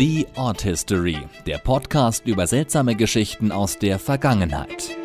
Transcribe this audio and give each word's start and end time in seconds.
The 0.00 0.26
Odd 0.34 0.62
History, 0.62 1.18
der 1.46 1.58
Podcast 1.58 2.26
über 2.26 2.46
seltsame 2.46 2.96
Geschichten 2.96 3.52
aus 3.52 3.78
der 3.78 3.98
Vergangenheit. 3.98 4.99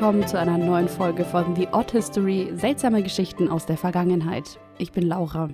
Willkommen 0.00 0.26
zu 0.26 0.38
einer 0.38 0.56
neuen 0.56 0.88
Folge 0.88 1.26
von 1.26 1.54
The 1.54 1.68
Odd 1.72 1.92
History, 1.92 2.50
seltsame 2.54 3.02
Geschichten 3.02 3.50
aus 3.50 3.66
der 3.66 3.76
Vergangenheit. 3.76 4.58
Ich 4.78 4.92
bin 4.92 5.06
Laura. 5.06 5.50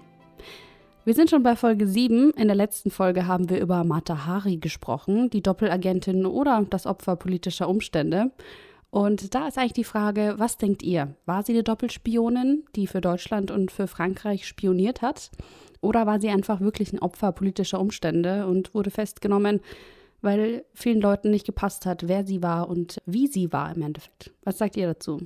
Wir 1.05 1.15
sind 1.15 1.31
schon 1.31 1.43
bei 1.43 1.57
Folge 1.57 1.89
7. 1.89 2.31
In 2.31 2.47
der 2.47 2.55
letzten 2.55 2.93
Folge 2.93 3.27
haben 3.27 3.51
wir 3.51 3.61
über 3.61 3.83
Mata 3.83 4.25
Hari 4.25 4.59
gesprochen, 4.59 5.31
die 5.31 5.43
Doppelagentin 5.43 6.27
oder 6.27 6.65
das 6.71 6.87
Opfer 6.87 7.17
politischer 7.17 7.69
Umstände. 7.69 8.31
Und 8.91 9.35
da 9.35 9.49
ist 9.49 9.59
eigentlich 9.59 9.73
die 9.73 9.83
Frage, 9.83 10.35
was 10.37 10.59
denkt 10.59 10.85
ihr? 10.85 11.17
War 11.25 11.43
sie 11.43 11.51
eine 11.51 11.65
Doppelspionin, 11.65 12.67
die 12.77 12.87
für 12.87 13.01
Deutschland 13.01 13.51
und 13.51 13.73
für 13.73 13.89
Frankreich 13.89 14.47
spioniert 14.47 15.03
hat? 15.03 15.33
Oder 15.81 16.07
war 16.07 16.21
sie 16.21 16.29
einfach 16.29 16.61
wirklich 16.61 16.93
ein 16.93 17.01
Opfer 17.01 17.33
politischer 17.33 17.81
Umstände 17.81 18.47
und 18.47 18.75
wurde 18.75 18.93
festgenommen, 18.93 19.61
weil 20.23 20.65
vielen 20.75 21.01
Leuten 21.01 21.31
nicht 21.31 21.47
gepasst 21.47 21.87
hat, 21.87 22.09
wer 22.09 22.27
sie 22.27 22.43
war 22.43 22.69
und 22.69 22.99
wie 23.07 23.27
sie 23.27 23.53
war 23.53 23.75
im 23.75 23.83
Endeffekt? 23.83 24.33
Was 24.43 24.59
sagt 24.59 24.77
ihr 24.77 24.87
dazu? 24.87 25.21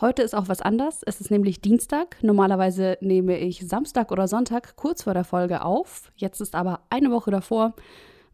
Heute 0.00 0.22
ist 0.22 0.34
auch 0.34 0.48
was 0.48 0.60
anders. 0.60 1.02
Es 1.04 1.20
ist 1.20 1.30
nämlich 1.30 1.60
Dienstag. 1.60 2.22
Normalerweise 2.22 2.98
nehme 3.00 3.38
ich 3.38 3.66
Samstag 3.66 4.12
oder 4.12 4.28
Sonntag 4.28 4.76
kurz 4.76 5.04
vor 5.04 5.14
der 5.14 5.24
Folge 5.24 5.62
auf. 5.62 6.12
Jetzt 6.16 6.40
ist 6.40 6.54
aber 6.54 6.80
eine 6.90 7.10
Woche 7.10 7.30
davor, 7.30 7.74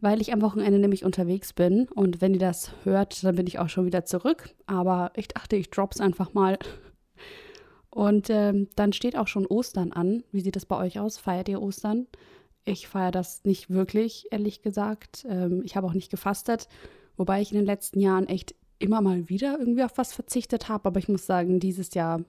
weil 0.01 0.21
ich 0.21 0.33
am 0.33 0.41
Wochenende 0.41 0.79
nämlich 0.79 1.05
unterwegs 1.05 1.53
bin. 1.53 1.87
Und 1.87 2.21
wenn 2.21 2.33
ihr 2.33 2.39
das 2.39 2.73
hört, 2.83 3.23
dann 3.23 3.35
bin 3.35 3.47
ich 3.47 3.59
auch 3.59 3.69
schon 3.69 3.85
wieder 3.85 4.03
zurück. 4.03 4.49
Aber 4.65 5.11
ich 5.15 5.29
dachte, 5.29 5.55
ich 5.55 5.69
drop's 5.69 6.01
einfach 6.01 6.33
mal. 6.33 6.59
Und 7.89 8.29
ähm, 8.29 8.67
dann 8.75 8.91
steht 8.91 9.17
auch 9.17 9.27
schon 9.27 9.45
Ostern 9.45 9.93
an. 9.93 10.23
Wie 10.31 10.41
sieht 10.41 10.55
das 10.55 10.65
bei 10.65 10.77
euch 10.77 10.99
aus? 10.99 11.17
Feiert 11.17 11.47
ihr 11.47 11.61
Ostern? 11.61 12.07
Ich 12.65 12.87
feiere 12.87 13.11
das 13.11 13.43
nicht 13.43 13.69
wirklich, 13.69 14.27
ehrlich 14.31 14.61
gesagt. 14.61 15.25
Ähm, 15.29 15.61
ich 15.65 15.75
habe 15.75 15.87
auch 15.87 15.93
nicht 15.93 16.11
gefastet, 16.11 16.67
wobei 17.17 17.41
ich 17.41 17.51
in 17.51 17.57
den 17.57 17.65
letzten 17.65 17.99
Jahren 17.99 18.27
echt 18.27 18.55
immer 18.79 19.01
mal 19.01 19.29
wieder 19.29 19.57
irgendwie 19.59 19.83
auf 19.83 19.97
was 19.97 20.13
verzichtet 20.13 20.69
habe, 20.69 20.87
aber 20.87 20.99
ich 20.99 21.09
muss 21.09 21.25
sagen, 21.25 21.59
dieses 21.59 21.93
Jahr 21.93 22.21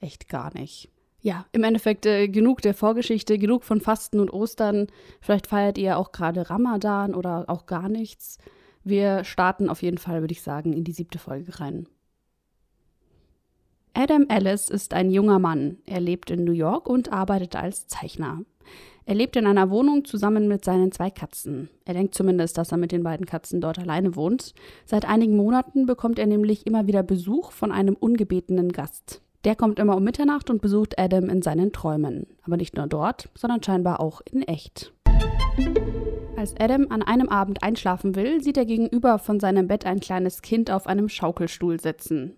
echt 0.00 0.28
gar 0.28 0.52
nicht. 0.56 0.90
Ja, 1.20 1.46
im 1.52 1.64
Endeffekt 1.64 2.06
äh, 2.06 2.28
genug 2.28 2.62
der 2.62 2.74
Vorgeschichte, 2.74 3.38
genug 3.38 3.64
von 3.64 3.80
Fasten 3.80 4.20
und 4.20 4.32
Ostern. 4.32 4.86
Vielleicht 5.20 5.48
feiert 5.48 5.78
ihr 5.78 5.98
auch 5.98 6.12
gerade 6.12 6.50
Ramadan 6.50 7.14
oder 7.14 7.46
auch 7.48 7.66
gar 7.66 7.88
nichts. 7.88 8.38
Wir 8.84 9.24
starten 9.24 9.68
auf 9.68 9.82
jeden 9.82 9.98
Fall, 9.98 10.20
würde 10.20 10.32
ich 10.32 10.42
sagen, 10.42 10.72
in 10.72 10.84
die 10.84 10.92
siebte 10.92 11.18
Folge 11.18 11.58
rein. 11.58 11.88
Adam 13.94 14.26
Ellis 14.28 14.68
ist 14.68 14.94
ein 14.94 15.10
junger 15.10 15.38
Mann. 15.38 15.78
Er 15.86 16.00
lebt 16.00 16.30
in 16.30 16.44
New 16.44 16.52
York 16.52 16.88
und 16.88 17.12
arbeitet 17.12 17.56
als 17.56 17.88
Zeichner. 17.88 18.42
Er 19.04 19.14
lebt 19.14 19.36
in 19.36 19.46
einer 19.46 19.70
Wohnung 19.70 20.04
zusammen 20.04 20.48
mit 20.48 20.64
seinen 20.64 20.90
zwei 20.90 21.10
Katzen. 21.10 21.70
Er 21.84 21.94
denkt 21.94 22.14
zumindest, 22.14 22.58
dass 22.58 22.72
er 22.72 22.78
mit 22.78 22.92
den 22.92 23.04
beiden 23.04 23.24
Katzen 23.24 23.60
dort 23.60 23.78
alleine 23.78 24.16
wohnt. 24.16 24.52
Seit 24.84 25.04
einigen 25.04 25.36
Monaten 25.36 25.86
bekommt 25.86 26.18
er 26.18 26.26
nämlich 26.26 26.66
immer 26.66 26.86
wieder 26.86 27.02
Besuch 27.02 27.52
von 27.52 27.70
einem 27.70 27.94
ungebetenen 27.94 28.72
Gast. 28.72 29.22
Der 29.44 29.54
kommt 29.54 29.78
immer 29.78 29.96
um 29.96 30.02
Mitternacht 30.02 30.50
und 30.50 30.60
besucht 30.60 30.98
Adam 30.98 31.28
in 31.28 31.40
seinen 31.40 31.72
Träumen. 31.72 32.26
Aber 32.42 32.56
nicht 32.56 32.76
nur 32.76 32.88
dort, 32.88 33.28
sondern 33.36 33.62
scheinbar 33.62 34.00
auch 34.00 34.20
in 34.28 34.42
echt. 34.42 34.92
Als 36.36 36.54
Adam 36.58 36.88
an 36.90 37.02
einem 37.02 37.28
Abend 37.28 37.62
einschlafen 37.62 38.16
will, 38.16 38.42
sieht 38.42 38.56
er 38.56 38.66
gegenüber 38.66 39.20
von 39.20 39.38
seinem 39.38 39.68
Bett 39.68 39.86
ein 39.86 40.00
kleines 40.00 40.42
Kind 40.42 40.70
auf 40.70 40.86
einem 40.86 41.08
Schaukelstuhl 41.08 41.80
sitzen. 41.80 42.34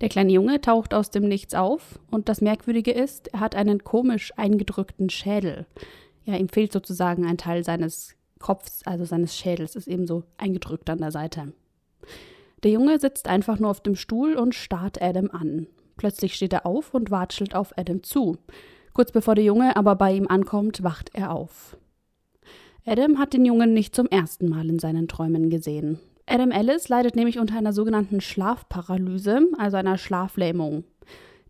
Der 0.00 0.08
kleine 0.08 0.32
Junge 0.32 0.60
taucht 0.60 0.94
aus 0.94 1.10
dem 1.10 1.28
Nichts 1.28 1.54
auf 1.54 1.98
und 2.10 2.28
das 2.28 2.40
Merkwürdige 2.40 2.92
ist, 2.92 3.28
er 3.28 3.40
hat 3.40 3.54
einen 3.54 3.84
komisch 3.84 4.32
eingedrückten 4.36 5.10
Schädel 5.10 5.66
ja, 6.24 6.36
ihm 6.36 6.48
fehlt 6.48 6.72
sozusagen 6.72 7.26
ein 7.26 7.38
Teil 7.38 7.64
seines 7.64 8.16
Kopfs, 8.38 8.82
also 8.84 9.04
seines 9.04 9.36
Schädels, 9.36 9.76
ist 9.76 9.88
eben 9.88 10.06
so 10.06 10.22
eingedrückt 10.38 10.88
an 10.88 10.98
der 10.98 11.10
Seite. 11.10 11.52
Der 12.62 12.70
Junge 12.70 12.98
sitzt 13.00 13.28
einfach 13.28 13.58
nur 13.58 13.70
auf 13.70 13.80
dem 13.80 13.96
Stuhl 13.96 14.36
und 14.36 14.54
starrt 14.54 15.00
Adam 15.00 15.30
an. 15.30 15.66
Plötzlich 15.96 16.34
steht 16.34 16.52
er 16.52 16.66
auf 16.66 16.94
und 16.94 17.10
watschelt 17.10 17.54
auf 17.54 17.76
Adam 17.76 18.02
zu. 18.02 18.38
Kurz 18.92 19.12
bevor 19.12 19.34
der 19.34 19.44
Junge 19.44 19.76
aber 19.76 19.96
bei 19.96 20.12
ihm 20.12 20.26
ankommt, 20.28 20.82
wacht 20.82 21.10
er 21.14 21.32
auf. 21.32 21.76
Adam 22.86 23.18
hat 23.18 23.34
den 23.34 23.44
Jungen 23.44 23.74
nicht 23.74 23.94
zum 23.94 24.06
ersten 24.06 24.48
Mal 24.48 24.68
in 24.68 24.78
seinen 24.78 25.08
Träumen 25.08 25.50
gesehen. 25.50 25.98
Adam 26.30 26.52
Ellis 26.52 26.88
leidet 26.88 27.16
nämlich 27.16 27.40
unter 27.40 27.58
einer 27.58 27.72
sogenannten 27.72 28.20
Schlafparalyse, 28.20 29.48
also 29.58 29.76
einer 29.76 29.98
Schlaflähmung. 29.98 30.84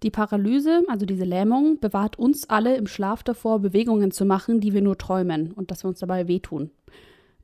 Die 0.02 0.10
Paralyse, 0.10 0.84
also 0.88 1.04
diese 1.04 1.24
Lähmung, 1.24 1.78
bewahrt 1.80 2.18
uns 2.18 2.48
alle 2.48 2.76
im 2.76 2.86
Schlaf 2.86 3.22
davor, 3.22 3.58
Bewegungen 3.58 4.10
zu 4.10 4.24
machen, 4.24 4.58
die 4.60 4.72
wir 4.72 4.80
nur 4.80 4.96
träumen 4.96 5.52
und 5.52 5.70
dass 5.70 5.84
wir 5.84 5.88
uns 5.88 5.98
dabei 5.98 6.28
wehtun. 6.28 6.70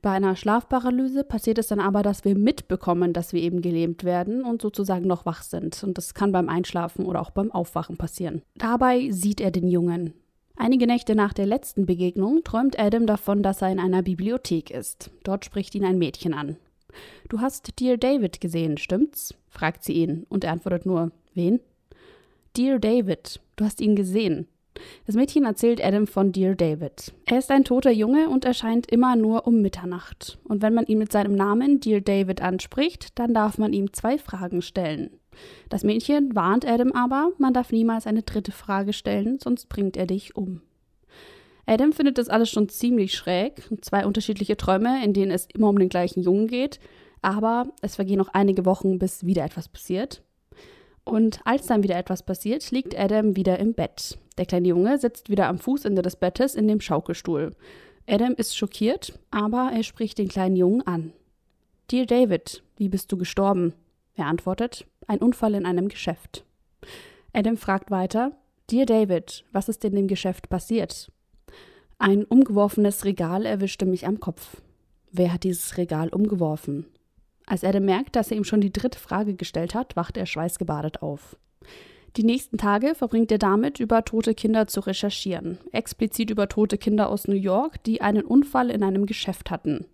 Bei 0.01 0.09
einer 0.09 0.35
Schlafparalyse 0.35 1.23
passiert 1.23 1.59
es 1.59 1.67
dann 1.67 1.79
aber, 1.79 2.01
dass 2.01 2.25
wir 2.25 2.35
mitbekommen, 2.35 3.13
dass 3.13 3.33
wir 3.33 3.41
eben 3.43 3.61
gelähmt 3.61 4.03
werden 4.03 4.43
und 4.43 4.63
sozusagen 4.63 5.05
noch 5.05 5.27
wach 5.27 5.43
sind. 5.43 5.83
Und 5.83 5.99
das 5.99 6.15
kann 6.15 6.31
beim 6.31 6.49
Einschlafen 6.49 7.05
oder 7.05 7.21
auch 7.21 7.29
beim 7.29 7.51
Aufwachen 7.51 7.97
passieren. 7.97 8.41
Dabei 8.55 9.11
sieht 9.11 9.41
er 9.41 9.51
den 9.51 9.67
Jungen. 9.67 10.15
Einige 10.55 10.87
Nächte 10.87 11.13
nach 11.13 11.33
der 11.33 11.45
letzten 11.45 11.85
Begegnung 11.85 12.43
träumt 12.43 12.79
Adam 12.79 13.05
davon, 13.05 13.43
dass 13.43 13.61
er 13.61 13.71
in 13.71 13.79
einer 13.79 14.01
Bibliothek 14.01 14.71
ist. 14.71 15.11
Dort 15.23 15.45
spricht 15.45 15.75
ihn 15.75 15.85
ein 15.85 15.99
Mädchen 15.99 16.33
an. 16.33 16.57
Du 17.29 17.41
hast 17.41 17.79
Dear 17.79 17.97
David 17.97 18.41
gesehen, 18.41 18.77
stimmt's? 18.77 19.33
fragt 19.49 19.83
sie 19.83 19.93
ihn 19.93 20.25
und 20.29 20.43
er 20.43 20.51
antwortet 20.51 20.85
nur, 20.85 21.11
wen? 21.33 21.59
Dear 22.55 22.79
David, 22.79 23.39
du 23.55 23.65
hast 23.65 23.81
ihn 23.81 23.95
gesehen. 23.95 24.47
Das 25.05 25.15
Mädchen 25.15 25.45
erzählt 25.45 25.83
Adam 25.83 26.07
von 26.07 26.31
Dear 26.31 26.55
David. 26.55 27.13
Er 27.25 27.39
ist 27.39 27.51
ein 27.51 27.63
toter 27.63 27.91
Junge 27.91 28.29
und 28.29 28.45
erscheint 28.45 28.89
immer 28.91 29.15
nur 29.15 29.47
um 29.47 29.61
Mitternacht. 29.61 30.37
Und 30.43 30.61
wenn 30.61 30.73
man 30.73 30.85
ihn 30.85 30.97
mit 30.97 31.11
seinem 31.11 31.35
Namen 31.35 31.79
Dear 31.79 32.01
David 32.01 32.41
anspricht, 32.41 33.17
dann 33.17 33.33
darf 33.33 33.57
man 33.57 33.73
ihm 33.73 33.93
zwei 33.93 34.17
Fragen 34.17 34.61
stellen. 34.61 35.11
Das 35.69 35.83
Mädchen 35.83 36.35
warnt 36.35 36.65
Adam 36.65 36.91
aber, 36.91 37.31
man 37.37 37.53
darf 37.53 37.71
niemals 37.71 38.07
eine 38.07 38.23
dritte 38.23 38.51
Frage 38.51 38.93
stellen, 38.93 39.39
sonst 39.39 39.69
bringt 39.69 39.97
er 39.97 40.07
dich 40.07 40.35
um. 40.35 40.61
Adam 41.67 41.91
findet 41.91 42.17
das 42.17 42.29
alles 42.29 42.49
schon 42.49 42.69
ziemlich 42.69 43.13
schräg. 43.13 43.61
Zwei 43.81 44.05
unterschiedliche 44.05 44.55
Träume, 44.55 45.03
in 45.03 45.13
denen 45.13 45.31
es 45.31 45.47
immer 45.53 45.69
um 45.69 45.77
den 45.77 45.89
gleichen 45.89 46.23
Jungen 46.23 46.47
geht. 46.47 46.79
Aber 47.21 47.67
es 47.81 47.95
vergehen 47.95 48.17
noch 48.17 48.29
einige 48.29 48.65
Wochen, 48.65 48.99
bis 48.99 49.25
wieder 49.25 49.43
etwas 49.43 49.67
passiert. 49.67 50.23
Und 51.03 51.41
als 51.45 51.67
dann 51.67 51.83
wieder 51.83 51.97
etwas 51.97 52.23
passiert, 52.23 52.71
liegt 52.71 52.97
Adam 52.97 53.35
wieder 53.35 53.59
im 53.59 53.73
Bett. 53.73 54.17
Der 54.37 54.45
kleine 54.45 54.69
Junge 54.69 54.97
sitzt 54.97 55.29
wieder 55.29 55.47
am 55.47 55.59
Fußende 55.59 56.01
des 56.01 56.15
Bettes 56.15 56.55
in 56.55 56.67
dem 56.67 56.79
Schaukelstuhl. 56.79 57.55
Adam 58.07 58.33
ist 58.35 58.55
schockiert, 58.55 59.19
aber 59.29 59.71
er 59.73 59.83
spricht 59.83 60.17
den 60.17 60.29
kleinen 60.29 60.55
Jungen 60.55 60.87
an. 60.87 61.11
Dear 61.91 62.05
David, 62.05 62.63
wie 62.77 62.87
bist 62.87 63.11
du 63.11 63.17
gestorben? 63.17 63.73
Er 64.15 64.27
antwortet, 64.27 64.85
ein 65.07 65.19
Unfall 65.19 65.55
in 65.55 65.65
einem 65.65 65.89
Geschäft. 65.89 66.45
Adam 67.33 67.57
fragt 67.57 67.91
weiter, 67.91 68.31
Dear 68.69 68.85
David, 68.85 69.43
was 69.51 69.69
ist 69.69 69.83
in 69.83 69.95
dem 69.95 70.07
Geschäft 70.07 70.49
passiert? 70.49 71.09
Ein 71.99 72.25
umgeworfenes 72.25 73.05
Regal 73.05 73.45
erwischte 73.45 73.87
mich 73.87 74.05
am 74.05 74.19
Kopf. 74.19 74.61
Wer 75.11 75.33
hat 75.33 75.43
dieses 75.43 75.77
Regal 75.77 76.09
umgeworfen? 76.09 76.85
Als 77.47 77.63
Adam 77.63 77.85
merkt, 77.85 78.15
dass 78.15 78.29
er 78.29 78.37
ihm 78.37 78.43
schon 78.43 78.61
die 78.61 78.71
dritte 78.71 78.99
Frage 78.99 79.33
gestellt 79.33 79.73
hat, 79.73 79.95
wacht 79.95 80.15
er 80.15 80.27
schweißgebadet 80.27 81.01
auf. 81.01 81.37
Die 82.15 82.23
nächsten 82.23 82.57
Tage 82.57 82.93
verbringt 82.93 83.31
er 83.31 83.39
damit, 83.39 83.79
über 83.79 84.05
tote 84.05 84.35
Kinder 84.35 84.67
zu 84.67 84.81
recherchieren. 84.81 85.57
Explizit 85.71 86.29
über 86.29 86.47
tote 86.47 86.77
Kinder 86.77 87.09
aus 87.09 87.27
New 87.27 87.35
York, 87.35 87.83
die 87.83 88.01
einen 88.01 88.23
Unfall 88.23 88.69
in 88.69 88.83
einem 88.83 89.07
Geschäft 89.07 89.49
hatten. 89.49 89.85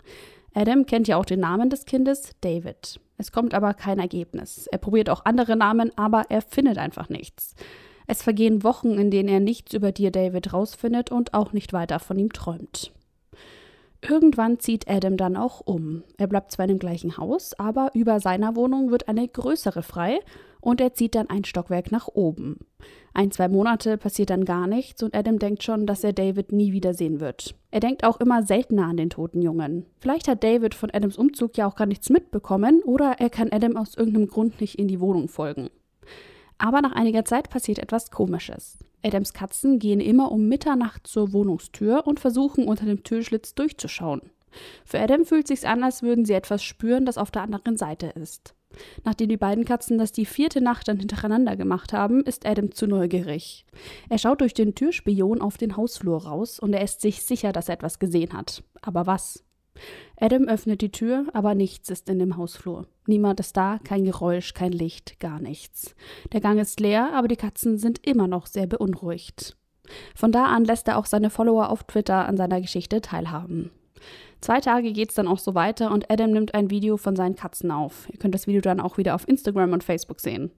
Adam 0.54 0.86
kennt 0.86 1.08
ja 1.08 1.16
auch 1.16 1.26
den 1.26 1.40
Namen 1.40 1.70
des 1.70 1.86
Kindes, 1.86 2.32
David. 2.42 3.00
Es 3.18 3.32
kommt 3.32 3.54
aber 3.54 3.74
kein 3.74 4.00
Ergebnis. 4.00 4.68
Er 4.68 4.78
probiert 4.78 5.10
auch 5.10 5.24
andere 5.24 5.56
Namen, 5.56 5.92
aber 5.98 6.26
er 6.30 6.42
findet 6.42 6.78
einfach 6.78 7.08
nichts. 7.08 7.56
Es 8.08 8.22
vergehen 8.22 8.64
Wochen, 8.64 8.92
in 8.94 9.12
denen 9.12 9.30
er 9.30 9.40
nichts 9.40 9.74
über 9.74 9.92
dir, 9.92 10.12
David, 10.12 10.54
rausfindet 10.54 11.12
und 11.12 11.34
auch 11.34 11.54
nicht 11.54 11.74
weiter 11.74 12.00
von 12.00 12.18
ihm 12.20 12.34
träumt. 12.34 12.92
Irgendwann 14.02 14.60
zieht 14.60 14.90
Adam 14.90 15.16
dann 15.16 15.38
auch 15.38 15.62
um. 15.62 16.04
Er 16.18 16.28
bleibt 16.28 16.52
zwar 16.52 16.66
in 16.66 16.76
dem 16.76 16.80
gleichen 16.80 17.18
Haus, 17.18 17.58
aber 17.58 17.92
über 17.94 18.20
seiner 18.20 18.56
Wohnung 18.56 18.92
wird 18.92 19.08
eine 19.08 19.26
größere 19.26 19.82
frei 19.82 20.20
und 20.60 20.82
er 20.82 20.94
zieht 20.94 21.16
dann 21.16 21.30
ein 21.30 21.46
Stockwerk 21.46 21.92
nach 21.92 22.10
oben. 22.10 22.60
Ein, 23.14 23.32
zwei 23.32 23.48
Monate 23.48 23.98
passiert 23.98 24.30
dann 24.30 24.44
gar 24.44 24.68
nichts 24.68 25.04
und 25.04 25.16
Adam 25.16 25.40
denkt 25.40 25.64
schon, 25.64 25.86
dass 25.86 26.04
er 26.04 26.14
David 26.14 26.52
nie 26.52 26.74
wiedersehen 26.74 27.20
wird. 27.20 27.56
Er 27.72 27.80
denkt 27.80 28.04
auch 28.04 28.20
immer 28.20 28.44
seltener 28.44 28.88
an 28.88 28.98
den 28.98 29.10
toten 29.10 29.42
Jungen. 29.42 29.86
Vielleicht 30.00 30.28
hat 30.28 30.44
David 30.44 30.74
von 30.74 30.90
Adams 30.92 31.18
Umzug 31.18 31.56
ja 31.58 31.68
auch 31.68 31.76
gar 31.76 31.86
nichts 31.86 32.10
mitbekommen 32.10 32.82
oder 32.84 33.16
er 33.20 33.30
kann 33.30 33.52
Adam 33.52 33.78
aus 33.78 33.96
irgendeinem 33.96 34.28
Grund 34.28 34.60
nicht 34.60 34.80
in 34.80 34.88
die 34.88 35.00
Wohnung 35.00 35.30
folgen. 35.30 35.70
Aber 36.64 36.82
nach 36.82 36.94
einiger 36.94 37.26
Zeit 37.26 37.50
passiert 37.50 37.78
etwas 37.78 38.10
Komisches. 38.10 38.78
Adams 39.04 39.34
Katzen 39.34 39.80
gehen 39.80 40.00
immer 40.00 40.32
um 40.32 40.48
Mitternacht 40.48 41.06
zur 41.06 41.34
Wohnungstür 41.34 42.08
und 42.08 42.22
versuchen 42.22 42.70
unter 42.70 42.86
dem 42.86 43.04
Türschlitz 43.04 43.54
durchzuschauen. 43.54 44.22
Für 44.86 45.02
Adam 45.02 45.26
fühlt 45.26 45.46
sich's 45.46 45.66
an, 45.66 45.84
als 45.84 46.04
würden 46.04 46.24
sie 46.24 46.32
etwas 46.32 46.64
spüren, 46.64 47.06
das 47.06 47.18
auf 47.18 47.32
der 47.32 47.42
anderen 47.42 47.76
Seite 47.76 48.08
ist. 48.08 48.56
Nachdem 49.04 49.28
die 49.28 49.36
beiden 49.36 49.66
Katzen 49.66 49.98
das 49.98 50.14
die 50.14 50.26
vierte 50.26 50.62
Nacht 50.62 50.88
dann 50.88 51.00
hintereinander 51.00 51.58
gemacht 51.58 51.92
haben, 51.92 52.24
ist 52.24 52.46
Adam 52.46 52.72
zu 52.72 52.88
neugierig. 52.88 53.66
Er 54.08 54.18
schaut 54.18 54.40
durch 54.40 54.54
den 54.54 54.74
Türspion 54.74 55.42
auf 55.42 55.58
den 55.58 55.76
Hausflur 55.76 56.24
raus 56.24 56.60
und 56.60 56.72
er 56.72 56.82
ist 56.82 57.02
sich 57.02 57.24
sicher, 57.24 57.52
dass 57.52 57.68
er 57.68 57.76
etwas 57.76 58.00
gesehen 58.00 58.32
hat. 58.32 58.64
Aber 58.82 59.06
was? 59.06 59.44
Adam 60.20 60.48
öffnet 60.48 60.82
die 60.82 60.92
Tür, 60.92 61.26
aber 61.34 61.56
nichts 61.56 61.90
ist 61.90 62.10
in 62.10 62.20
dem 62.20 62.38
Hausflur. 62.38 62.88
Niemand 63.08 63.40
ist 63.40 63.58
da, 63.58 63.80
kein 63.84 64.06
Geräusch, 64.06 64.54
kein 64.54 64.72
Licht, 64.72 65.20
gar 65.20 65.40
nichts. 65.40 65.96
Der 66.32 66.42
Gang 66.42 66.60
ist 66.60 66.80
leer, 66.80 67.12
aber 67.14 67.28
die 67.28 67.36
Katzen 67.36 67.78
sind 67.78 68.06
immer 68.08 68.28
noch 68.28 68.48
sehr 68.48 68.68
beunruhigt. 68.68 69.58
Von 70.16 70.32
da 70.32 70.46
an 70.46 70.66
lässt 70.66 70.88
er 70.88 70.98
auch 70.98 71.06
seine 71.06 71.30
Follower 71.30 71.70
auf 71.70 71.84
Twitter 71.84 72.26
an 72.28 72.38
seiner 72.38 72.62
Geschichte 72.62 73.02
teilhaben. 73.02 73.72
Zwei 74.42 74.60
Tage 74.60 74.92
geht 74.92 75.10
es 75.10 75.16
dann 75.16 75.28
auch 75.28 75.40
so 75.40 75.56
weiter 75.56 75.92
und 75.92 76.12
Adam 76.12 76.32
nimmt 76.32 76.54
ein 76.54 76.70
Video 76.70 76.98
von 76.98 77.16
seinen 77.16 77.36
Katzen 77.36 77.72
auf. 77.72 78.08
Ihr 78.12 78.20
könnt 78.20 78.36
das 78.36 78.48
Video 78.48 78.62
dann 78.62 78.80
auch 78.80 78.98
wieder 78.98 79.16
auf 79.16 79.28
Instagram 79.28 79.74
und 79.74 79.84
Facebook 79.84 80.20
sehen. 80.20 80.52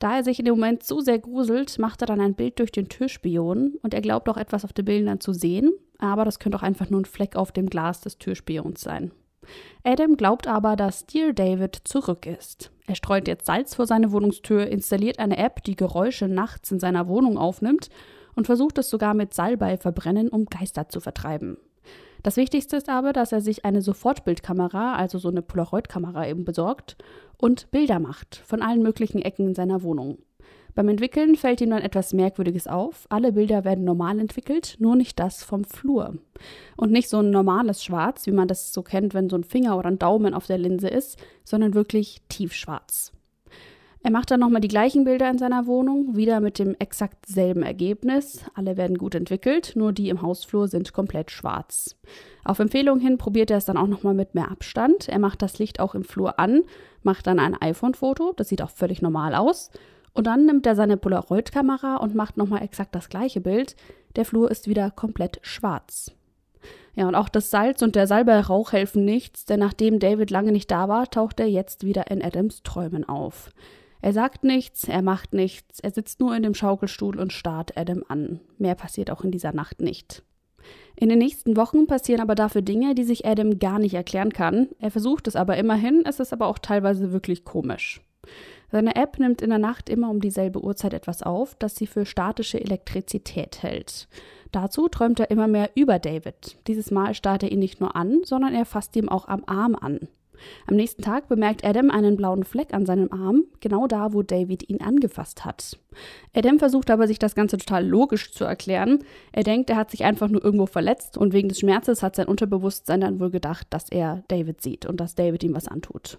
Da 0.00 0.16
er 0.16 0.24
sich 0.24 0.38
in 0.38 0.46
dem 0.46 0.54
Moment 0.54 0.82
so 0.82 1.00
sehr 1.00 1.18
gruselt, 1.18 1.78
macht 1.78 2.00
er 2.00 2.06
dann 2.06 2.22
ein 2.22 2.34
Bild 2.34 2.58
durch 2.58 2.72
den 2.72 2.88
Türspion 2.88 3.74
und 3.82 3.92
er 3.92 4.00
glaubt 4.00 4.28
auch 4.30 4.38
etwas 4.38 4.64
auf 4.64 4.72
den 4.72 4.86
Bildern 4.86 5.20
zu 5.20 5.34
sehen, 5.34 5.72
aber 5.98 6.24
das 6.24 6.38
könnte 6.38 6.56
auch 6.56 6.62
einfach 6.62 6.88
nur 6.88 7.02
ein 7.02 7.04
Fleck 7.04 7.36
auf 7.36 7.52
dem 7.52 7.66
Glas 7.66 8.00
des 8.00 8.16
Türspions 8.16 8.80
sein. 8.80 9.12
Adam 9.84 10.16
glaubt 10.16 10.46
aber, 10.46 10.74
dass 10.74 11.04
Dear 11.04 11.34
David 11.34 11.76
zurück 11.84 12.24
ist. 12.24 12.72
Er 12.86 12.94
streut 12.94 13.28
jetzt 13.28 13.44
Salz 13.44 13.74
vor 13.74 13.86
seine 13.86 14.10
Wohnungstür, 14.10 14.66
installiert 14.66 15.18
eine 15.18 15.36
App, 15.36 15.62
die 15.64 15.76
Geräusche 15.76 16.28
nachts 16.28 16.70
in 16.70 16.80
seiner 16.80 17.06
Wohnung 17.06 17.36
aufnimmt 17.36 17.90
und 18.34 18.46
versucht 18.46 18.78
es 18.78 18.88
sogar 18.88 19.12
mit 19.12 19.34
Salbei 19.34 19.76
verbrennen, 19.76 20.30
um 20.30 20.46
Geister 20.46 20.88
zu 20.88 21.00
vertreiben. 21.00 21.58
Das 22.22 22.36
Wichtigste 22.36 22.76
ist 22.76 22.88
aber, 22.88 23.12
dass 23.12 23.32
er 23.32 23.40
sich 23.40 23.64
eine 23.64 23.82
Sofortbildkamera, 23.82 24.94
also 24.94 25.18
so 25.18 25.28
eine 25.28 25.42
Polaroid-Kamera 25.42 26.28
eben 26.28 26.44
besorgt 26.44 26.96
und 27.38 27.70
Bilder 27.70 27.98
macht 27.98 28.36
von 28.36 28.62
allen 28.62 28.82
möglichen 28.82 29.22
Ecken 29.22 29.48
in 29.48 29.54
seiner 29.54 29.82
Wohnung. 29.82 30.18
Beim 30.74 30.88
Entwickeln 30.88 31.36
fällt 31.36 31.60
ihm 31.60 31.70
dann 31.70 31.82
etwas 31.82 32.12
Merkwürdiges 32.12 32.66
auf. 32.66 33.06
Alle 33.08 33.32
Bilder 33.32 33.64
werden 33.64 33.84
normal 33.84 34.18
entwickelt, 34.18 34.76
nur 34.78 34.96
nicht 34.96 35.18
das 35.18 35.42
vom 35.42 35.64
Flur. 35.64 36.14
Und 36.76 36.92
nicht 36.92 37.08
so 37.08 37.18
ein 37.18 37.30
normales 37.30 37.82
Schwarz, 37.82 38.26
wie 38.26 38.32
man 38.32 38.48
das 38.48 38.72
so 38.72 38.82
kennt, 38.82 39.12
wenn 39.12 39.28
so 39.28 39.36
ein 39.36 39.44
Finger 39.44 39.76
oder 39.76 39.88
ein 39.88 39.98
Daumen 39.98 40.32
auf 40.32 40.46
der 40.46 40.58
Linse 40.58 40.88
ist, 40.88 41.18
sondern 41.44 41.74
wirklich 41.74 42.22
tiefschwarz. 42.28 43.12
Er 44.02 44.10
macht 44.10 44.30
dann 44.30 44.40
nochmal 44.40 44.62
die 44.62 44.68
gleichen 44.68 45.04
Bilder 45.04 45.28
in 45.30 45.36
seiner 45.36 45.66
Wohnung, 45.66 46.16
wieder 46.16 46.40
mit 46.40 46.58
dem 46.58 46.74
exakt 46.78 47.26
selben 47.26 47.62
Ergebnis. 47.62 48.44
Alle 48.54 48.78
werden 48.78 48.96
gut 48.96 49.14
entwickelt, 49.14 49.72
nur 49.74 49.92
die 49.92 50.08
im 50.08 50.22
Hausflur 50.22 50.68
sind 50.68 50.94
komplett 50.94 51.30
schwarz. 51.30 51.96
Auf 52.42 52.60
Empfehlung 52.60 52.98
hin 52.98 53.18
probiert 53.18 53.50
er 53.50 53.58
es 53.58 53.66
dann 53.66 53.76
auch 53.76 53.86
nochmal 53.86 54.14
mit 54.14 54.34
mehr 54.34 54.50
Abstand. 54.50 55.08
Er 55.08 55.18
macht 55.18 55.42
das 55.42 55.58
Licht 55.58 55.80
auch 55.80 55.94
im 55.94 56.04
Flur 56.04 56.38
an, 56.38 56.62
macht 57.02 57.26
dann 57.26 57.38
ein 57.38 57.60
iPhone-Foto, 57.60 58.32
das 58.36 58.48
sieht 58.48 58.62
auch 58.62 58.70
völlig 58.70 59.02
normal 59.02 59.34
aus. 59.34 59.70
Und 60.14 60.26
dann 60.26 60.46
nimmt 60.46 60.66
er 60.66 60.76
seine 60.76 60.96
Polaroid-Kamera 60.96 61.96
und 61.96 62.14
macht 62.14 62.38
nochmal 62.38 62.62
exakt 62.62 62.94
das 62.94 63.10
gleiche 63.10 63.42
Bild. 63.42 63.76
Der 64.16 64.24
Flur 64.24 64.50
ist 64.50 64.66
wieder 64.66 64.90
komplett 64.90 65.40
schwarz. 65.42 66.10
Ja, 66.94 67.06
und 67.06 67.14
auch 67.14 67.28
das 67.28 67.50
Salz 67.50 67.82
und 67.82 67.96
der 67.96 68.06
Salbeirauch 68.06 68.72
helfen 68.72 69.04
nichts, 69.04 69.44
denn 69.44 69.60
nachdem 69.60 69.98
David 69.98 70.30
lange 70.30 70.52
nicht 70.52 70.70
da 70.70 70.88
war, 70.88 71.08
taucht 71.08 71.38
er 71.38 71.46
jetzt 71.46 71.84
wieder 71.84 72.10
in 72.10 72.22
Adams 72.22 72.62
Träumen 72.62 73.08
auf. 73.08 73.50
Er 74.02 74.12
sagt 74.12 74.44
nichts, 74.44 74.84
er 74.88 75.02
macht 75.02 75.34
nichts, 75.34 75.80
er 75.80 75.90
sitzt 75.90 76.20
nur 76.20 76.34
in 76.34 76.42
dem 76.42 76.54
Schaukelstuhl 76.54 77.18
und 77.18 77.32
starrt 77.32 77.76
Adam 77.76 78.02
an. 78.08 78.40
Mehr 78.58 78.74
passiert 78.74 79.10
auch 79.10 79.22
in 79.24 79.30
dieser 79.30 79.52
Nacht 79.52 79.80
nicht. 79.80 80.22
In 80.96 81.08
den 81.08 81.18
nächsten 81.18 81.56
Wochen 81.56 81.86
passieren 81.86 82.20
aber 82.20 82.34
dafür 82.34 82.62
Dinge, 82.62 82.94
die 82.94 83.04
sich 83.04 83.26
Adam 83.26 83.58
gar 83.58 83.78
nicht 83.78 83.94
erklären 83.94 84.32
kann. 84.32 84.68
Er 84.78 84.90
versucht 84.90 85.28
es 85.28 85.36
aber 85.36 85.56
immerhin, 85.56 86.04
es 86.06 86.20
ist 86.20 86.32
aber 86.32 86.46
auch 86.46 86.58
teilweise 86.58 87.12
wirklich 87.12 87.44
komisch. 87.44 88.00
Seine 88.70 88.94
App 88.96 89.18
nimmt 89.18 89.42
in 89.42 89.50
der 89.50 89.58
Nacht 89.58 89.88
immer 89.88 90.10
um 90.10 90.20
dieselbe 90.20 90.62
Uhrzeit 90.62 90.94
etwas 90.94 91.22
auf, 91.22 91.56
das 91.56 91.74
sie 91.74 91.86
für 91.86 92.06
statische 92.06 92.60
Elektrizität 92.60 93.62
hält. 93.62 94.08
Dazu 94.52 94.88
träumt 94.88 95.20
er 95.20 95.30
immer 95.30 95.48
mehr 95.48 95.70
über 95.74 95.98
David. 95.98 96.58
Dieses 96.66 96.90
Mal 96.90 97.14
starrt 97.14 97.42
er 97.42 97.52
ihn 97.52 97.58
nicht 97.58 97.80
nur 97.80 97.96
an, 97.96 98.20
sondern 98.24 98.54
er 98.54 98.64
fasst 98.64 98.94
ihm 98.96 99.08
auch 99.08 99.26
am 99.28 99.44
Arm 99.46 99.74
an. 99.74 100.08
Am 100.66 100.76
nächsten 100.76 101.02
Tag 101.02 101.28
bemerkt 101.28 101.64
Adam 101.64 101.90
einen 101.90 102.16
blauen 102.16 102.44
Fleck 102.44 102.74
an 102.74 102.86
seinem 102.86 103.12
Arm, 103.12 103.44
genau 103.60 103.86
da, 103.86 104.12
wo 104.12 104.22
David 104.22 104.68
ihn 104.68 104.80
angefasst 104.80 105.44
hat. 105.44 105.78
Adam 106.34 106.58
versucht 106.58 106.90
aber, 106.90 107.06
sich 107.06 107.18
das 107.18 107.34
Ganze 107.34 107.56
total 107.56 107.86
logisch 107.86 108.32
zu 108.32 108.44
erklären. 108.44 109.00
Er 109.32 109.42
denkt, 109.42 109.70
er 109.70 109.76
hat 109.76 109.90
sich 109.90 110.04
einfach 110.04 110.28
nur 110.28 110.44
irgendwo 110.44 110.66
verletzt 110.66 111.16
und 111.16 111.32
wegen 111.32 111.48
des 111.48 111.58
Schmerzes 111.60 112.02
hat 112.02 112.16
sein 112.16 112.28
Unterbewusstsein 112.28 113.00
dann 113.00 113.20
wohl 113.20 113.30
gedacht, 113.30 113.66
dass 113.70 113.90
er 113.90 114.22
David 114.28 114.60
sieht 114.62 114.86
und 114.86 115.00
dass 115.00 115.14
David 115.14 115.42
ihm 115.42 115.54
was 115.54 115.68
antut. 115.68 116.18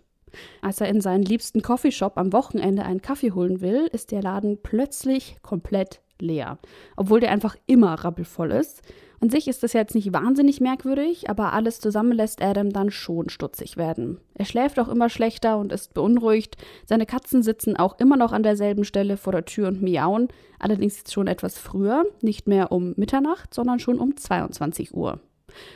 Als 0.61 0.81
er 0.81 0.87
in 0.87 1.01
seinen 1.01 1.23
liebsten 1.23 1.61
Coffeeshop 1.61 2.17
am 2.17 2.33
Wochenende 2.33 2.83
einen 2.83 3.01
Kaffee 3.01 3.31
holen 3.31 3.61
will, 3.61 3.89
ist 3.91 4.11
der 4.11 4.21
Laden 4.21 4.59
plötzlich 4.61 5.37
komplett 5.41 6.01
leer, 6.19 6.57
obwohl 6.95 7.19
der 7.19 7.31
einfach 7.31 7.55
immer 7.65 7.93
rappelvoll 7.95 8.51
ist. 8.51 8.81
An 9.21 9.29
sich 9.29 9.47
ist 9.47 9.61
das 9.61 9.73
jetzt 9.73 9.93
nicht 9.93 10.11
wahnsinnig 10.13 10.61
merkwürdig, 10.61 11.29
aber 11.29 11.53
alles 11.53 11.79
zusammen 11.79 12.13
lässt 12.13 12.41
Adam 12.41 12.71
dann 12.71 12.89
schon 12.89 13.29
stutzig 13.29 13.77
werden. 13.77 14.19
Er 14.33 14.45
schläft 14.45 14.79
auch 14.79 14.87
immer 14.87 15.09
schlechter 15.09 15.59
und 15.59 15.71
ist 15.71 15.93
beunruhigt. 15.93 16.57
Seine 16.87 17.05
Katzen 17.05 17.43
sitzen 17.43 17.77
auch 17.77 17.99
immer 17.99 18.17
noch 18.17 18.31
an 18.31 18.41
derselben 18.41 18.83
Stelle 18.83 19.17
vor 19.17 19.31
der 19.31 19.45
Tür 19.45 19.67
und 19.67 19.83
miauen, 19.83 20.29
allerdings 20.57 21.03
schon 21.13 21.27
etwas 21.27 21.59
früher, 21.59 22.03
nicht 22.23 22.47
mehr 22.47 22.71
um 22.71 22.95
Mitternacht, 22.97 23.53
sondern 23.53 23.77
schon 23.77 23.99
um 23.99 24.17
22 24.17 24.95
Uhr. 24.95 25.19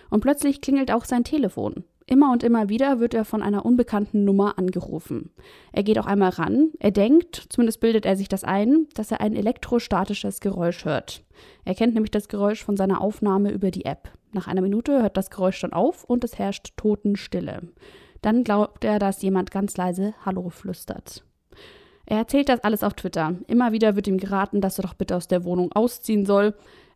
Und 0.10 0.22
plötzlich 0.22 0.60
klingelt 0.60 0.92
auch 0.92 1.06
sein 1.06 1.24
Telefon. 1.24 1.84
Immer 2.08 2.32
und 2.32 2.44
immer 2.44 2.70
wieder 2.70 3.00
wird 3.00 3.14
er 3.14 3.26
von 3.26 3.44
einer 3.44 3.64
unbekannten 3.64 4.26
Nummer 4.26 4.58
angerufen. 4.58 5.30
Er 5.72 5.84
geht 5.84 6.00
auch 6.00 6.08
einmal 6.08 6.30
ran. 6.30 6.72
Er 6.80 6.92
denkt, 6.92 7.46
zumindest 7.50 7.80
bildet 7.80 8.08
er 8.08 8.16
sich 8.16 8.28
das 8.28 8.44
ein, 8.44 8.88
dass 8.96 9.12
er 9.12 9.22
ein 9.22 9.36
elektrostatisches 9.36 10.40
Geräusch 10.40 10.86
hört. 10.86 11.25
Er 11.64 11.76
kennt 11.76 11.94
nämlich 11.94 12.12
das 12.12 12.28
Geräusch 12.28 12.64
von 12.64 12.78
seiner 12.78 13.02
Aufnahme 13.02 13.52
über 13.52 13.72
die 13.72 13.86
App. 13.86 14.12
Nach 14.32 14.48
einer 14.48 14.62
Minute 14.62 15.02
hört 15.02 15.18
das 15.18 15.30
Geräusch 15.30 15.62
dann 15.62 15.74
auf 15.74 16.04
und 16.04 16.24
es 16.24 16.38
herrscht 16.38 16.74
Totenstille. 16.78 17.62
Dann 18.22 18.44
glaubt 18.44 18.84
er, 18.84 19.00
dass 19.00 19.22
jemand 19.22 19.52
ganz 19.52 19.78
leise 19.78 20.14
Hallo 20.26 20.50
flüstert. 20.50 21.24
Er 22.06 22.18
erzählt 22.18 22.50
das 22.50 22.64
alles 22.64 22.84
auf 22.84 22.94
Twitter. 22.94 23.36
Immer 23.48 23.72
wieder 23.72 23.96
wird 23.96 24.08
ihm 24.08 24.18
geraten, 24.18 24.62
dass 24.62 24.80
er 24.80 24.84
doch 24.84 24.94
bitte 24.94 25.16
aus 25.16 25.28
der 25.28 25.44
Wohnung 25.44 25.72
ausziehen 25.72 26.26
soll. 26.26 26.54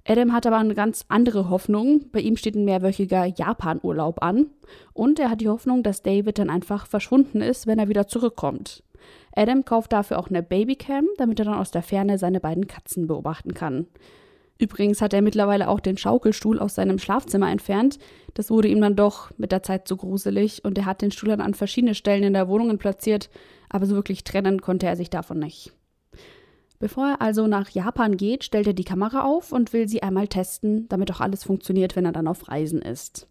Adam 0.07 0.33
hat 0.33 0.47
aber 0.47 0.57
eine 0.57 0.75
ganz 0.75 1.05
andere 1.07 1.49
Hoffnung. 1.49 2.05
Bei 2.11 2.19
ihm 2.19 2.35
steht 2.35 2.55
ein 2.55 2.65
mehrwöchiger 2.65 3.25
Japan-Urlaub 3.25 4.23
an. 4.23 4.47
Und 4.93 5.19
er 5.19 5.29
hat 5.29 5.41
die 5.41 5.49
Hoffnung, 5.49 5.83
dass 5.83 6.03
David 6.03 6.39
dann 6.39 6.49
einfach 6.49 6.85
verschwunden 6.85 7.41
ist, 7.41 7.67
wenn 7.67 7.79
er 7.79 7.89
wieder 7.89 8.07
zurückkommt. 8.07 8.83
Adam 9.35 9.65
kauft 9.65 9.93
dafür 9.93 10.19
auch 10.19 10.29
eine 10.29 10.43
Babycam, 10.43 11.05
damit 11.17 11.39
er 11.39 11.45
dann 11.45 11.55
aus 11.55 11.71
der 11.71 11.83
Ferne 11.83 12.17
seine 12.17 12.39
beiden 12.39 12.67
Katzen 12.67 13.07
beobachten 13.07 13.53
kann. 13.53 13.87
Übrigens 14.59 15.01
hat 15.01 15.13
er 15.13 15.21
mittlerweile 15.21 15.69
auch 15.69 15.79
den 15.79 15.97
Schaukelstuhl 15.97 16.59
aus 16.59 16.75
seinem 16.75 16.99
Schlafzimmer 16.99 17.49
entfernt. 17.49 17.97
Das 18.33 18.51
wurde 18.51 18.67
ihm 18.67 18.81
dann 18.81 18.97
doch 18.97 19.31
mit 19.37 19.53
der 19.53 19.63
Zeit 19.63 19.87
zu 19.87 19.95
gruselig 19.95 20.65
und 20.65 20.77
er 20.77 20.85
hat 20.85 21.01
den 21.01 21.11
Stuhl 21.11 21.29
dann 21.29 21.39
an 21.39 21.53
verschiedene 21.53 21.95
Stellen 21.95 22.23
in 22.23 22.33
der 22.33 22.49
Wohnung 22.49 22.77
platziert, 22.77 23.29
aber 23.69 23.85
so 23.85 23.95
wirklich 23.95 24.25
trennen 24.25 24.61
konnte 24.61 24.85
er 24.85 24.97
sich 24.97 25.09
davon 25.09 25.39
nicht. 25.39 25.71
Bevor 26.79 27.07
er 27.07 27.21
also 27.21 27.45
nach 27.45 27.69
Japan 27.69 28.15
geht, 28.15 28.45
stellt 28.45 28.67
er 28.67 28.73
die 28.73 28.85
Kamera 28.85 29.25
auf 29.25 29.51
und 29.51 29.73
will 29.73 29.89
sie 29.89 30.01
einmal 30.01 30.29
testen, 30.29 30.87
damit 30.87 31.11
auch 31.11 31.19
alles 31.19 31.43
funktioniert, 31.43 31.97
wenn 31.97 32.05
er 32.05 32.13
dann 32.13 32.27
auf 32.27 32.47
Reisen 32.47 32.81
ist. 32.81 33.27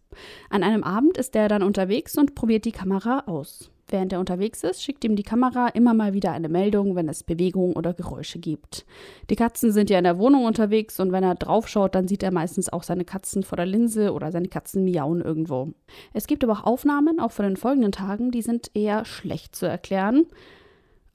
An 0.51 0.61
einem 0.61 0.83
Abend 0.83 1.17
ist 1.17 1.35
er 1.35 1.47
dann 1.47 1.63
unterwegs 1.63 2.15
und 2.15 2.35
probiert 2.35 2.65
die 2.65 2.71
Kamera 2.71 3.23
aus. 3.25 3.71
Während 3.91 4.13
er 4.13 4.19
unterwegs 4.19 4.63
ist, 4.63 4.83
schickt 4.83 5.03
ihm 5.03 5.15
die 5.15 5.23
Kamera 5.23 5.69
immer 5.69 5.95
mal 5.95 6.13
wieder 6.13 6.31
eine 6.31 6.47
Meldung, 6.47 6.95
wenn 6.95 7.09
es 7.09 7.23
Bewegungen 7.23 7.73
oder 7.73 7.95
Geräusche 7.95 8.37
gibt. 8.37 8.85
Die 9.31 9.35
Katzen 9.35 9.71
sind 9.71 9.89
ja 9.89 9.97
in 9.97 10.03
der 10.03 10.19
Wohnung 10.19 10.45
unterwegs 10.45 10.99
und 10.99 11.11
wenn 11.11 11.23
er 11.23 11.33
draufschaut, 11.33 11.95
dann 11.95 12.07
sieht 12.07 12.21
er 12.21 12.31
meistens 12.31 12.71
auch 12.71 12.83
seine 12.83 13.03
Katzen 13.03 13.41
vor 13.41 13.55
der 13.55 13.65
Linse 13.65 14.13
oder 14.13 14.31
seine 14.31 14.47
Katzen 14.47 14.83
miauen 14.83 15.21
irgendwo. 15.21 15.73
Es 16.13 16.27
gibt 16.27 16.43
aber 16.43 16.53
auch 16.53 16.63
Aufnahmen, 16.65 17.19
auch 17.19 17.31
von 17.31 17.45
den 17.45 17.57
folgenden 17.57 17.91
Tagen, 17.91 18.29
die 18.29 18.43
sind 18.43 18.69
eher 18.75 19.05
schlecht 19.05 19.55
zu 19.55 19.65
erklären. 19.65 20.27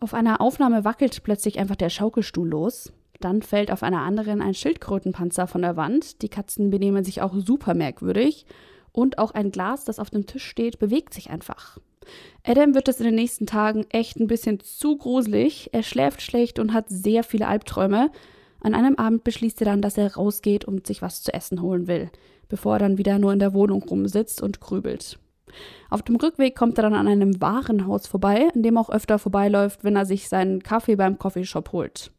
Auf 0.00 0.14
einer 0.14 0.40
Aufnahme 0.40 0.84
wackelt 0.84 1.22
plötzlich 1.22 1.58
einfach 1.58 1.76
der 1.76 1.90
Schaukelstuhl 1.90 2.48
los. 2.48 2.92
Dann 3.20 3.42
fällt 3.42 3.70
auf 3.70 3.82
einer 3.82 4.02
anderen 4.02 4.42
ein 4.42 4.54
Schildkrötenpanzer 4.54 5.46
von 5.46 5.62
der 5.62 5.76
Wand. 5.76 6.22
Die 6.22 6.28
Katzen 6.28 6.70
benehmen 6.70 7.04
sich 7.04 7.22
auch 7.22 7.34
super 7.34 7.74
merkwürdig. 7.74 8.44
Und 8.92 9.18
auch 9.18 9.32
ein 9.32 9.50
Glas, 9.50 9.84
das 9.84 9.98
auf 9.98 10.10
dem 10.10 10.26
Tisch 10.26 10.44
steht, 10.44 10.78
bewegt 10.78 11.14
sich 11.14 11.30
einfach. 11.30 11.78
Adam 12.44 12.74
wird 12.74 12.88
es 12.88 12.98
in 12.98 13.06
den 13.06 13.14
nächsten 13.14 13.46
Tagen 13.46 13.86
echt 13.88 14.18
ein 14.18 14.26
bisschen 14.26 14.60
zu 14.60 14.96
gruselig. 14.96 15.70
Er 15.72 15.82
schläft 15.82 16.22
schlecht 16.22 16.58
und 16.58 16.72
hat 16.72 16.86
sehr 16.88 17.24
viele 17.24 17.48
Albträume. 17.48 18.10
An 18.60 18.74
einem 18.74 18.96
Abend 18.96 19.24
beschließt 19.24 19.60
er 19.62 19.66
dann, 19.66 19.82
dass 19.82 19.98
er 19.98 20.14
rausgeht 20.14 20.64
und 20.64 20.86
sich 20.86 21.02
was 21.02 21.22
zu 21.22 21.32
essen 21.32 21.60
holen 21.60 21.86
will, 21.86 22.10
bevor 22.48 22.74
er 22.74 22.78
dann 22.80 22.98
wieder 22.98 23.18
nur 23.18 23.32
in 23.32 23.38
der 23.38 23.54
Wohnung 23.54 23.82
rumsitzt 23.82 24.42
und 24.42 24.60
grübelt. 24.60 25.18
Auf 25.90 26.02
dem 26.02 26.16
Rückweg 26.16 26.56
kommt 26.56 26.78
er 26.78 26.82
dann 26.82 26.94
an 26.94 27.08
einem 27.08 27.40
Warenhaus 27.40 28.06
vorbei, 28.06 28.48
in 28.54 28.62
dem 28.62 28.76
auch 28.76 28.90
öfter 28.90 29.18
vorbeiläuft, 29.18 29.84
wenn 29.84 29.96
er 29.96 30.06
sich 30.06 30.28
seinen 30.28 30.62
Kaffee 30.62 30.96
beim 30.96 31.18
Coffeeshop 31.18 31.72
holt. 31.72 32.10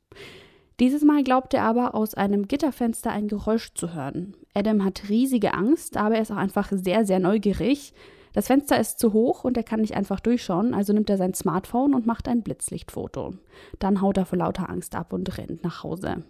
Dieses 0.79 1.03
Mal 1.03 1.23
glaubt 1.23 1.53
er 1.53 1.63
aber, 1.63 1.95
aus 1.95 2.15
einem 2.15 2.47
Gitterfenster 2.47 3.11
ein 3.11 3.27
Geräusch 3.27 3.73
zu 3.75 3.93
hören. 3.93 4.35
Adam 4.53 4.83
hat 4.83 5.09
riesige 5.09 5.53
Angst, 5.53 5.95
aber 5.95 6.15
er 6.15 6.21
ist 6.21 6.31
auch 6.31 6.37
einfach 6.37 6.69
sehr, 6.71 7.05
sehr 7.05 7.19
neugierig. 7.19 7.93
Das 8.33 8.47
Fenster 8.47 8.77
ist 8.77 8.99
zu 8.99 9.13
hoch 9.13 9.45
und 9.45 9.55
er 9.55 9.63
kann 9.63 9.79
nicht 9.79 9.95
einfach 9.95 10.19
durchschauen, 10.19 10.73
also 10.73 10.91
nimmt 10.91 11.09
er 11.09 11.15
sein 11.15 11.33
Smartphone 11.33 11.93
und 11.93 12.05
macht 12.05 12.27
ein 12.27 12.43
Blitzlichtfoto. 12.43 13.35
Dann 13.79 14.01
haut 14.01 14.17
er 14.17 14.25
vor 14.25 14.37
lauter 14.37 14.69
Angst 14.69 14.95
ab 14.95 15.13
und 15.13 15.37
rennt 15.37 15.63
nach 15.63 15.83
Hause. 15.83 16.23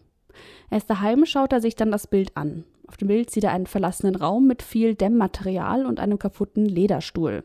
Er 0.69 0.77
ist 0.77 0.89
daheim, 0.89 1.25
schaut 1.25 1.51
er 1.51 1.62
sich 1.62 1.75
dann 1.75 1.91
das 1.91 2.05
Bild 2.05 2.38
an. 2.38 2.65
Auf 2.87 2.97
dem 2.97 3.07
Bild 3.07 3.29
sieht 3.29 3.43
er 3.43 3.51
einen 3.51 3.67
verlassenen 3.67 4.15
Raum 4.15 4.47
mit 4.47 4.61
viel 4.61 4.95
Dämmmaterial 4.95 5.85
und 5.85 5.99
einem 5.99 6.19
kaputten 6.19 6.65
Lederstuhl. 6.65 7.43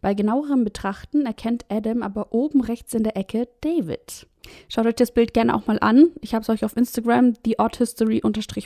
Bei 0.00 0.14
genauerem 0.14 0.64
Betrachten 0.64 1.26
erkennt 1.26 1.64
Adam 1.68 2.02
aber 2.02 2.32
oben 2.32 2.60
rechts 2.60 2.94
in 2.94 3.02
der 3.02 3.16
Ecke 3.16 3.48
David. 3.60 4.26
Schaut 4.68 4.86
euch 4.86 4.94
das 4.94 5.12
Bild 5.12 5.32
gerne 5.34 5.54
auch 5.54 5.66
mal 5.66 5.78
an. 5.80 6.10
Ich 6.20 6.34
habe 6.34 6.42
es 6.42 6.50
euch 6.50 6.64
auf 6.64 6.76
Instagram 6.76 7.34
The 7.44 7.58
Odd 7.58 7.78
History 7.78 8.20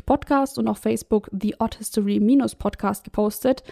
Podcast 0.05 0.59
und 0.59 0.69
auf 0.69 0.79
Facebook 0.79 1.31
The 1.33 1.57
Odd 1.59 1.79
History 1.79 2.21
Podcast 2.59 3.05
gepostet. 3.05 3.63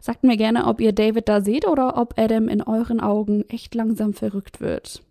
Sagt 0.00 0.22
mir 0.22 0.36
gerne, 0.36 0.66
ob 0.66 0.80
ihr 0.80 0.92
David 0.92 1.28
da 1.28 1.40
seht 1.40 1.66
oder 1.66 1.96
ob 1.96 2.18
Adam 2.18 2.48
in 2.48 2.62
euren 2.62 3.00
Augen 3.00 3.44
echt 3.48 3.74
langsam 3.74 4.14
verrückt 4.14 4.60
wird. 4.60 5.02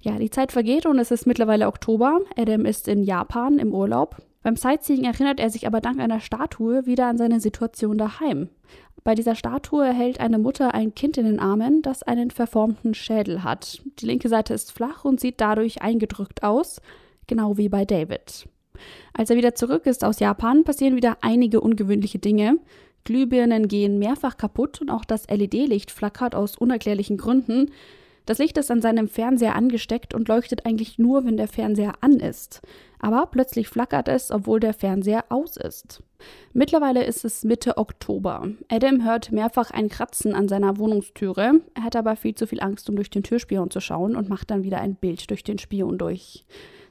Ja, 0.00 0.18
die 0.18 0.30
Zeit 0.30 0.52
vergeht 0.52 0.86
und 0.86 0.98
es 0.98 1.10
ist 1.10 1.26
mittlerweile 1.26 1.66
Oktober. 1.66 2.20
Adam 2.36 2.66
ist 2.66 2.86
in 2.88 3.02
Japan 3.02 3.58
im 3.58 3.72
Urlaub. 3.74 4.16
Beim 4.44 4.56
Sightseeing 4.56 5.04
erinnert 5.04 5.40
er 5.40 5.48
sich 5.48 5.66
aber 5.66 5.80
dank 5.80 5.98
einer 5.98 6.20
Statue 6.20 6.84
wieder 6.84 7.06
an 7.06 7.16
seine 7.16 7.40
Situation 7.40 7.96
daheim. 7.96 8.50
Bei 9.02 9.14
dieser 9.14 9.34
Statue 9.34 9.90
hält 9.90 10.20
eine 10.20 10.38
Mutter 10.38 10.74
ein 10.74 10.94
Kind 10.94 11.16
in 11.16 11.24
den 11.24 11.40
Armen, 11.40 11.80
das 11.80 12.02
einen 12.02 12.30
verformten 12.30 12.92
Schädel 12.92 13.42
hat. 13.42 13.80
Die 14.00 14.06
linke 14.06 14.28
Seite 14.28 14.52
ist 14.52 14.70
flach 14.70 15.06
und 15.06 15.18
sieht 15.18 15.40
dadurch 15.40 15.80
eingedrückt 15.80 16.42
aus, 16.42 16.82
genau 17.26 17.56
wie 17.56 17.70
bei 17.70 17.86
David. 17.86 18.46
Als 19.14 19.30
er 19.30 19.36
wieder 19.36 19.54
zurück 19.54 19.86
ist 19.86 20.04
aus 20.04 20.20
Japan, 20.20 20.64
passieren 20.64 20.96
wieder 20.96 21.16
einige 21.22 21.62
ungewöhnliche 21.62 22.18
Dinge. 22.18 22.58
Glühbirnen 23.04 23.66
gehen 23.66 23.98
mehrfach 23.98 24.36
kaputt 24.36 24.78
und 24.82 24.90
auch 24.90 25.06
das 25.06 25.26
LED-Licht 25.30 25.90
flackert 25.90 26.34
aus 26.34 26.58
unerklärlichen 26.58 27.16
Gründen. 27.16 27.70
Das 28.26 28.38
Licht 28.38 28.56
ist 28.56 28.70
an 28.70 28.80
seinem 28.80 29.08
Fernseher 29.08 29.54
angesteckt 29.54 30.14
und 30.14 30.28
leuchtet 30.28 30.64
eigentlich 30.64 30.98
nur, 30.98 31.24
wenn 31.24 31.36
der 31.36 31.48
Fernseher 31.48 31.94
an 32.00 32.20
ist. 32.20 32.62
Aber 33.04 33.26
plötzlich 33.26 33.68
flackert 33.68 34.08
es, 34.08 34.30
obwohl 34.30 34.60
der 34.60 34.72
Fernseher 34.72 35.26
aus 35.28 35.58
ist. 35.58 36.02
Mittlerweile 36.54 37.04
ist 37.04 37.22
es 37.26 37.44
Mitte 37.44 37.76
Oktober. 37.76 38.48
Adam 38.70 39.04
hört 39.04 39.30
mehrfach 39.30 39.70
ein 39.72 39.90
Kratzen 39.90 40.34
an 40.34 40.48
seiner 40.48 40.78
Wohnungstüre. 40.78 41.60
Er 41.74 41.82
hat 41.82 41.96
aber 41.96 42.16
viel 42.16 42.34
zu 42.34 42.46
viel 42.46 42.62
Angst, 42.62 42.88
um 42.88 42.96
durch 42.96 43.10
den 43.10 43.22
Türspion 43.22 43.70
zu 43.70 43.80
schauen 43.80 44.16
und 44.16 44.30
macht 44.30 44.50
dann 44.50 44.62
wieder 44.62 44.80
ein 44.80 44.94
Bild 44.94 45.28
durch 45.28 45.44
den 45.44 45.58
Spion 45.58 45.98
durch. 45.98 46.46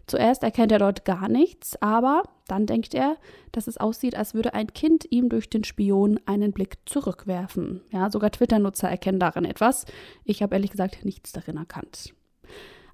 Zuerst 0.06 0.44
erkennt 0.44 0.72
er 0.72 0.78
dort 0.78 1.04
gar 1.04 1.28
nichts, 1.30 1.82
aber 1.82 2.22
dann 2.48 2.68
denkt 2.68 2.94
er, 2.94 3.18
dass 3.52 3.66
es 3.66 3.78
aussieht, 3.78 4.16
als 4.16 4.36
würde 4.36 4.54
ein 4.54 4.68
Kind 4.68 5.08
ihm 5.10 5.30
durch 5.30 5.50
den 5.50 5.64
Spion 5.64 6.20
einen 6.28 6.54
Blick 6.54 6.78
zurückwerfen. 6.86 7.82
Ja, 7.92 8.12
sogar 8.12 8.30
Twitter-Nutzer 8.30 8.88
erkennen 8.88 9.20
darin 9.20 9.46
etwas. 9.46 9.88
Ich 10.26 10.44
habe 10.44 10.54
ehrlich 10.54 10.70
gesagt 10.70 11.06
nichts 11.06 11.32
darin 11.32 11.58
erkannt. 11.58 12.14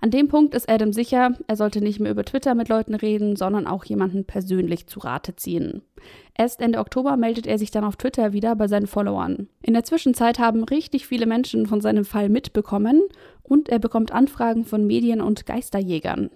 An 0.01 0.11
dem 0.11 0.29
Punkt 0.29 0.55
ist 0.55 0.69
Adam 0.69 0.93
sicher, 0.93 1.33
er 1.47 1.55
sollte 1.57 1.81
nicht 1.81 1.99
mehr 1.99 2.11
über 2.11 2.23
Twitter 2.23 2.55
mit 2.55 2.69
Leuten 2.69 2.95
reden, 2.95 3.35
sondern 3.35 3.67
auch 3.67 3.83
jemanden 3.83 4.23
persönlich 4.23 4.87
zu 4.87 4.99
Rate 4.99 5.35
ziehen. 5.35 5.81
Erst 6.37 6.61
Ende 6.61 6.79
Oktober 6.79 7.17
meldet 7.17 7.45
er 7.45 7.59
sich 7.59 7.69
dann 7.69 7.83
auf 7.83 7.97
Twitter 7.97 8.31
wieder 8.31 8.55
bei 8.55 8.69
seinen 8.69 8.87
Followern. 8.87 9.49
In 9.61 9.73
der 9.73 9.83
Zwischenzeit 9.83 10.39
haben 10.39 10.63
richtig 10.63 11.05
viele 11.05 11.25
Menschen 11.25 11.65
von 11.65 11.81
seinem 11.81 12.05
Fall 12.05 12.29
mitbekommen 12.29 13.01
und 13.43 13.67
er 13.67 13.79
bekommt 13.79 14.13
Anfragen 14.13 14.63
von 14.63 14.87
Medien 14.87 15.19
und 15.19 15.45
Geisterjägern. 15.45 16.29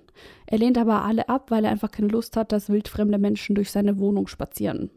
Er 0.45 0.57
lehnt 0.57 0.77
aber 0.77 1.03
alle 1.05 1.29
ab, 1.29 1.49
weil 1.49 1.63
er 1.63 1.71
einfach 1.71 1.91
keine 1.91 2.09
Lust 2.09 2.35
hat, 2.35 2.51
dass 2.51 2.69
wildfremde 2.69 3.17
Menschen 3.17 3.55
durch 3.55 3.71
seine 3.71 3.97
Wohnung 3.97 4.27
spazieren. 4.27 4.89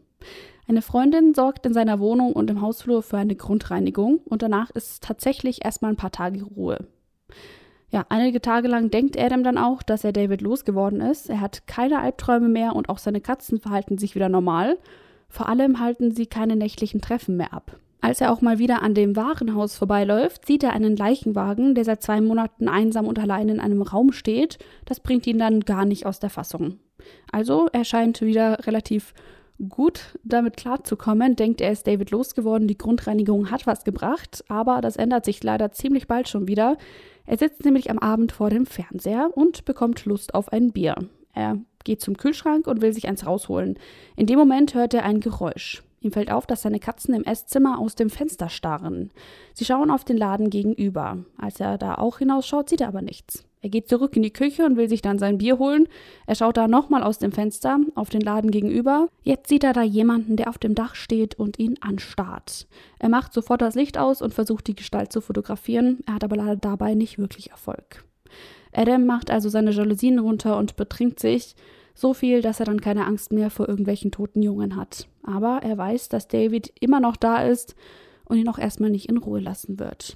Eine 0.67 0.81
Freundin 0.81 1.33
sorgt 1.33 1.65
in 1.65 1.73
seiner 1.73 1.99
Wohnung 1.99 2.33
und 2.33 2.49
im 2.49 2.61
Hausflur 2.61 3.01
für 3.01 3.17
eine 3.17 3.37
Grundreinigung 3.37 4.19
und 4.25 4.41
danach 4.41 4.69
ist 4.71 5.01
tatsächlich 5.01 5.63
erstmal 5.63 5.91
ein 5.91 5.97
paar 5.97 6.11
Tage 6.11 6.43
Ruhe. 6.43 6.85
Ja, 7.89 8.05
einige 8.09 8.41
Tage 8.41 8.67
lang 8.67 8.89
denkt 8.89 9.17
Adam 9.17 9.43
dann 9.43 9.57
auch, 9.57 9.81
dass 9.81 10.03
er 10.03 10.11
David 10.11 10.41
losgeworden 10.41 10.99
ist. 10.99 11.29
Er 11.29 11.39
hat 11.39 11.67
keine 11.67 11.99
Albträume 11.99 12.49
mehr 12.49 12.75
und 12.75 12.89
auch 12.89 12.97
seine 12.97 13.21
Katzen 13.21 13.59
verhalten 13.59 13.97
sich 13.97 14.13
wieder 14.13 14.27
normal. 14.27 14.77
Vor 15.29 15.47
allem 15.47 15.79
halten 15.79 16.11
sie 16.11 16.25
keine 16.25 16.55
nächtlichen 16.55 17.01
Treffen 17.01 17.37
mehr 17.37 17.53
ab. 17.53 17.77
Als 18.01 18.21
er 18.21 18.31
auch 18.31 18.41
mal 18.41 18.59
wieder 18.59 18.83
an 18.83 18.93
dem 18.93 19.15
Warenhaus 19.15 19.75
vorbeiläuft, 19.75 20.45
sieht 20.45 20.63
er 20.63 20.73
einen 20.73 20.95
Leichenwagen, 20.95 21.75
der 21.75 21.83
seit 21.83 22.03
zwei 22.03 22.21
Monaten 22.21 22.67
einsam 22.67 23.07
und 23.07 23.19
allein 23.19 23.49
in 23.49 23.59
einem 23.59 23.81
Raum 23.81 24.11
steht. 24.11 24.59
Das 24.85 24.99
bringt 24.99 25.25
ihn 25.25 25.39
dann 25.39 25.61
gar 25.61 25.85
nicht 25.85 26.05
aus 26.05 26.19
der 26.19 26.29
Fassung. 26.29 26.79
Also 27.31 27.67
er 27.71 27.85
scheint 27.85 28.21
wieder 28.21 28.65
relativ 28.67 29.13
gut 29.69 30.17
damit 30.23 30.57
klarzukommen, 30.57 31.35
denkt 31.35 31.61
er 31.61 31.71
ist 31.71 31.87
David 31.87 32.11
losgeworden, 32.11 32.67
die 32.67 32.77
Grundreinigung 32.77 33.51
hat 33.51 33.65
was 33.65 33.83
gebracht, 33.83 34.43
aber 34.47 34.81
das 34.81 34.97
ändert 34.97 35.25
sich 35.25 35.43
leider 35.43 35.71
ziemlich 35.71 36.07
bald 36.07 36.29
schon 36.29 36.47
wieder. 36.47 36.77
Er 37.25 37.37
sitzt 37.37 37.65
nämlich 37.65 37.89
am 37.89 37.99
Abend 37.99 38.31
vor 38.31 38.49
dem 38.49 38.65
Fernseher 38.65 39.29
und 39.33 39.65
bekommt 39.65 40.05
Lust 40.05 40.33
auf 40.33 40.51
ein 40.51 40.71
Bier. 40.71 40.95
Er 41.33 41.57
geht 41.83 42.01
zum 42.01 42.17
Kühlschrank 42.17 42.67
und 42.67 42.81
will 42.81 42.93
sich 42.93 43.07
eins 43.07 43.25
rausholen. 43.25 43.77
In 44.15 44.27
dem 44.27 44.37
Moment 44.37 44.73
hört 44.73 44.93
er 44.93 45.03
ein 45.03 45.19
Geräusch. 45.19 45.83
Ihm 46.01 46.11
fällt 46.11 46.31
auf, 46.31 46.45
dass 46.45 46.61
seine 46.61 46.79
Katzen 46.79 47.13
im 47.13 47.23
Esszimmer 47.23 47.79
aus 47.79 47.95
dem 47.95 48.09
Fenster 48.09 48.49
starren. 48.49 49.11
Sie 49.53 49.65
schauen 49.65 49.89
auf 49.89 50.05
den 50.05 50.17
Laden 50.17 50.49
gegenüber. 50.49 51.17
Als 51.37 51.59
er 51.59 51.77
da 51.77 51.95
auch 51.95 52.19
hinausschaut, 52.19 52.69
sieht 52.69 52.81
er 52.81 52.89
aber 52.89 53.01
nichts. 53.01 53.46
Er 53.67 53.69
geht 53.69 53.89
zurück 53.89 54.15
in 54.15 54.23
die 54.23 54.31
Küche 54.31 54.65
und 54.65 54.77
will 54.77 54.87
sich 54.87 55.01
dann 55.01 55.19
sein 55.19 55.39
Bier 55.39 55.59
holen. 55.59 55.89
Er 56.25 56.35
schaut 56.35 56.55
da 56.55 56.69
nochmal 56.69 57.03
aus 57.03 57.19
dem 57.19 57.33
Fenster 57.33 57.77
auf 57.95 58.09
den 58.09 58.21
Laden 58.21 58.49
gegenüber. 58.49 59.09
Jetzt 59.23 59.49
sieht 59.49 59.65
er 59.65 59.73
da 59.73 59.83
jemanden, 59.83 60.37
der 60.37 60.47
auf 60.47 60.57
dem 60.57 60.73
Dach 60.73 60.95
steht 60.95 61.37
und 61.37 61.59
ihn 61.59 61.75
anstarrt. 61.81 62.65
Er 62.97 63.09
macht 63.09 63.33
sofort 63.33 63.61
das 63.61 63.75
Licht 63.75 63.97
aus 63.97 64.21
und 64.21 64.33
versucht 64.33 64.67
die 64.67 64.75
Gestalt 64.75 65.11
zu 65.11 65.19
fotografieren. 65.19 65.99
Er 66.05 66.13
hat 66.13 66.23
aber 66.23 66.37
leider 66.37 66.55
dabei 66.55 66.93
nicht 66.93 67.17
wirklich 67.17 67.51
Erfolg. 67.51 68.05
Adam 68.71 69.05
macht 69.05 69.31
also 69.31 69.49
seine 69.49 69.71
Jalousien 69.71 70.19
runter 70.19 70.57
und 70.57 70.77
betrinkt 70.77 71.19
sich. 71.19 71.53
So 71.93 72.13
viel, 72.13 72.41
dass 72.41 72.61
er 72.61 72.67
dann 72.67 72.79
keine 72.79 73.05
Angst 73.05 73.33
mehr 73.33 73.49
vor 73.49 73.67
irgendwelchen 73.67 74.11
toten 74.11 74.41
Jungen 74.41 74.77
hat. 74.77 75.09
Aber 75.23 75.59
er 75.61 75.77
weiß, 75.77 76.07
dass 76.07 76.29
David 76.29 76.71
immer 76.79 77.01
noch 77.01 77.17
da 77.17 77.43
ist 77.43 77.75
und 78.23 78.37
ihn 78.37 78.47
auch 78.47 78.59
erstmal 78.59 78.91
nicht 78.91 79.09
in 79.09 79.17
Ruhe 79.17 79.41
lassen 79.41 79.77
wird. 79.77 80.15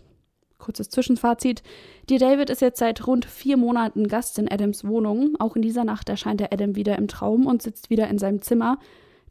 Kurzes 0.62 0.90
Zwischenfazit. 0.90 1.62
Die 2.10 2.18
David 2.18 2.50
ist 2.50 2.62
jetzt 2.62 2.80
seit 2.80 3.06
rund 3.06 3.26
vier 3.26 3.58
Monaten 3.58 4.08
Gast 4.08 4.40
in 4.40 4.50
Adams 4.50 4.88
Wohnung. 4.88 5.36
Auch 5.40 5.58
in 5.58 5.62
dieser 5.62 5.84
Nacht 5.84 6.08
erscheint 6.08 6.40
er 6.40 6.54
Adam 6.54 6.78
wieder 6.78 6.98
im 6.98 7.10
Traum 7.10 7.46
und 7.46 7.62
sitzt 7.62 7.90
wieder 7.90 8.08
in 8.08 8.18
seinem 8.18 8.42
Zimmer. 8.42 8.78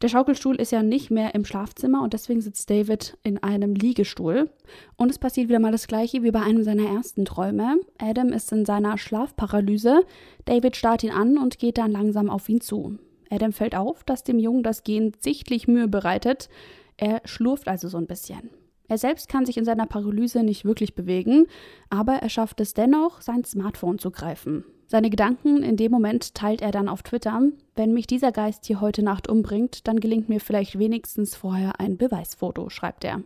Der 0.01 0.07
Schaukelstuhl 0.07 0.55
ist 0.55 0.71
ja 0.71 0.81
nicht 0.81 1.11
mehr 1.11 1.35
im 1.35 1.45
Schlafzimmer 1.45 2.01
und 2.01 2.13
deswegen 2.13 2.41
sitzt 2.41 2.69
David 2.71 3.17
in 3.21 3.41
einem 3.43 3.75
Liegestuhl. 3.75 4.49
Und 4.97 5.11
es 5.11 5.19
passiert 5.19 5.47
wieder 5.47 5.59
mal 5.59 5.71
das 5.71 5.87
gleiche 5.87 6.23
wie 6.23 6.31
bei 6.31 6.41
einem 6.41 6.63
seiner 6.63 6.89
ersten 6.89 7.23
Träume. 7.23 7.79
Adam 7.99 8.29
ist 8.29 8.51
in 8.51 8.65
seiner 8.65 8.97
Schlafparalyse. 8.97 10.01
David 10.45 10.75
starrt 10.75 11.03
ihn 11.03 11.11
an 11.11 11.37
und 11.37 11.59
geht 11.59 11.77
dann 11.77 11.91
langsam 11.91 12.31
auf 12.31 12.49
ihn 12.49 12.61
zu. 12.61 12.97
Adam 13.29 13.53
fällt 13.53 13.75
auf, 13.75 14.03
dass 14.03 14.23
dem 14.23 14.39
Jungen 14.39 14.63
das 14.63 14.83
Gehen 14.83 15.13
sichtlich 15.19 15.67
Mühe 15.67 15.87
bereitet. 15.87 16.49
Er 16.97 17.21
schlurft 17.25 17.67
also 17.67 17.87
so 17.87 17.97
ein 17.97 18.07
bisschen. 18.07 18.49
Er 18.91 18.97
selbst 18.97 19.29
kann 19.29 19.45
sich 19.45 19.55
in 19.55 19.63
seiner 19.63 19.85
Paralyse 19.85 20.43
nicht 20.43 20.65
wirklich 20.65 20.95
bewegen, 20.95 21.47
aber 21.89 22.15
er 22.15 22.27
schafft 22.27 22.59
es 22.59 22.73
dennoch, 22.73 23.21
sein 23.21 23.45
Smartphone 23.45 23.99
zu 23.99 24.11
greifen. 24.11 24.65
Seine 24.87 25.09
Gedanken 25.09 25.63
in 25.63 25.77
dem 25.77 25.93
Moment 25.93 26.35
teilt 26.35 26.61
er 26.61 26.71
dann 26.71 26.89
auf 26.89 27.01
Twitter. 27.01 27.41
Wenn 27.73 27.93
mich 27.93 28.05
dieser 28.05 28.33
Geist 28.33 28.65
hier 28.65 28.81
heute 28.81 29.01
Nacht 29.01 29.29
umbringt, 29.29 29.87
dann 29.87 30.01
gelingt 30.01 30.27
mir 30.27 30.41
vielleicht 30.41 30.77
wenigstens 30.77 31.37
vorher 31.37 31.79
ein 31.79 31.95
Beweisfoto, 31.95 32.69
schreibt 32.69 33.05
er. 33.05 33.23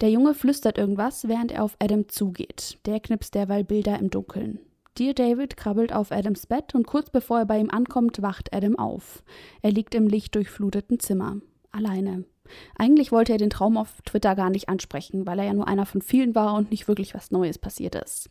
Der 0.00 0.10
Junge 0.10 0.34
flüstert 0.34 0.76
irgendwas, 0.76 1.28
während 1.28 1.52
er 1.52 1.62
auf 1.62 1.76
Adam 1.78 2.08
zugeht. 2.08 2.80
Der 2.84 2.98
knipst 2.98 3.36
derweil 3.36 3.62
Bilder 3.62 4.00
im 4.00 4.10
Dunkeln. 4.10 4.58
Dear 4.98 5.14
David 5.14 5.56
krabbelt 5.56 5.92
auf 5.92 6.10
Adams 6.10 6.46
Bett 6.48 6.74
und 6.74 6.84
kurz 6.84 7.10
bevor 7.10 7.38
er 7.38 7.46
bei 7.46 7.60
ihm 7.60 7.70
ankommt, 7.70 8.22
wacht 8.22 8.52
Adam 8.52 8.76
auf. 8.76 9.22
Er 9.62 9.70
liegt 9.70 9.94
im 9.94 10.08
lichtdurchfluteten 10.08 10.98
Zimmer. 10.98 11.36
Alleine. 11.70 12.24
Eigentlich 12.76 13.12
wollte 13.12 13.32
er 13.32 13.38
den 13.38 13.50
Traum 13.50 13.76
auf 13.76 14.00
Twitter 14.04 14.34
gar 14.34 14.50
nicht 14.50 14.68
ansprechen, 14.68 15.26
weil 15.26 15.38
er 15.38 15.46
ja 15.46 15.54
nur 15.54 15.68
einer 15.68 15.86
von 15.86 16.02
vielen 16.02 16.34
war 16.34 16.54
und 16.54 16.70
nicht 16.70 16.88
wirklich 16.88 17.14
was 17.14 17.30
Neues 17.30 17.58
passiert 17.58 17.94
ist. 17.94 18.30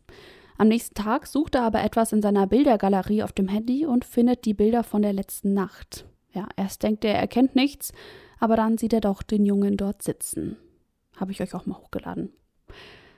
Am 0.57 0.69
nächsten 0.69 0.95
Tag 0.95 1.27
sucht 1.27 1.55
er 1.55 1.63
aber 1.63 1.83
etwas 1.83 2.13
in 2.13 2.21
seiner 2.21 2.47
Bildergalerie 2.47 3.23
auf 3.23 3.33
dem 3.33 3.47
Handy 3.47 3.85
und 3.85 4.05
findet 4.05 4.45
die 4.45 4.53
Bilder 4.53 4.83
von 4.83 5.01
der 5.01 5.13
letzten 5.13 5.53
Nacht. 5.53 6.05
Ja, 6.33 6.47
erst 6.55 6.83
denkt 6.83 7.03
er, 7.03 7.13
er 7.13 7.21
erkennt 7.21 7.55
nichts, 7.55 7.93
aber 8.39 8.55
dann 8.55 8.77
sieht 8.77 8.93
er 8.93 9.01
doch 9.01 9.21
den 9.21 9.45
Jungen 9.45 9.77
dort 9.77 10.01
sitzen. 10.01 10.57
Habe 11.15 11.31
ich 11.31 11.41
euch 11.41 11.53
auch 11.55 11.65
mal 11.65 11.77
hochgeladen. 11.77 12.31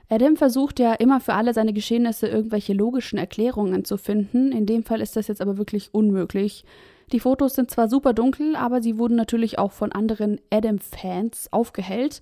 Adam 0.10 0.38
versucht 0.38 0.80
ja 0.80 0.94
immer 0.94 1.20
für 1.20 1.34
alle 1.34 1.54
seine 1.54 1.74
Geschehnisse 1.74 2.28
irgendwelche 2.28 2.74
logischen 2.74 3.18
Erklärungen 3.18 3.84
zu 3.84 3.98
finden. 3.98 4.52
In 4.52 4.66
dem 4.66 4.84
Fall 4.84 5.02
ist 5.02 5.16
das 5.16 5.28
jetzt 5.28 5.42
aber 5.42 5.58
wirklich 5.58 5.94
unmöglich. 5.94 6.64
Die 7.12 7.20
Fotos 7.20 7.56
sind 7.56 7.72
zwar 7.72 7.90
super 7.90 8.14
dunkel, 8.14 8.56
aber 8.56 8.82
sie 8.82 8.98
wurden 8.98 9.16
natürlich 9.16 9.60
auch 9.60 9.72
von 9.72 9.92
anderen 9.92 10.40
Adam-Fans 10.50 11.52
aufgehellt. 11.52 12.22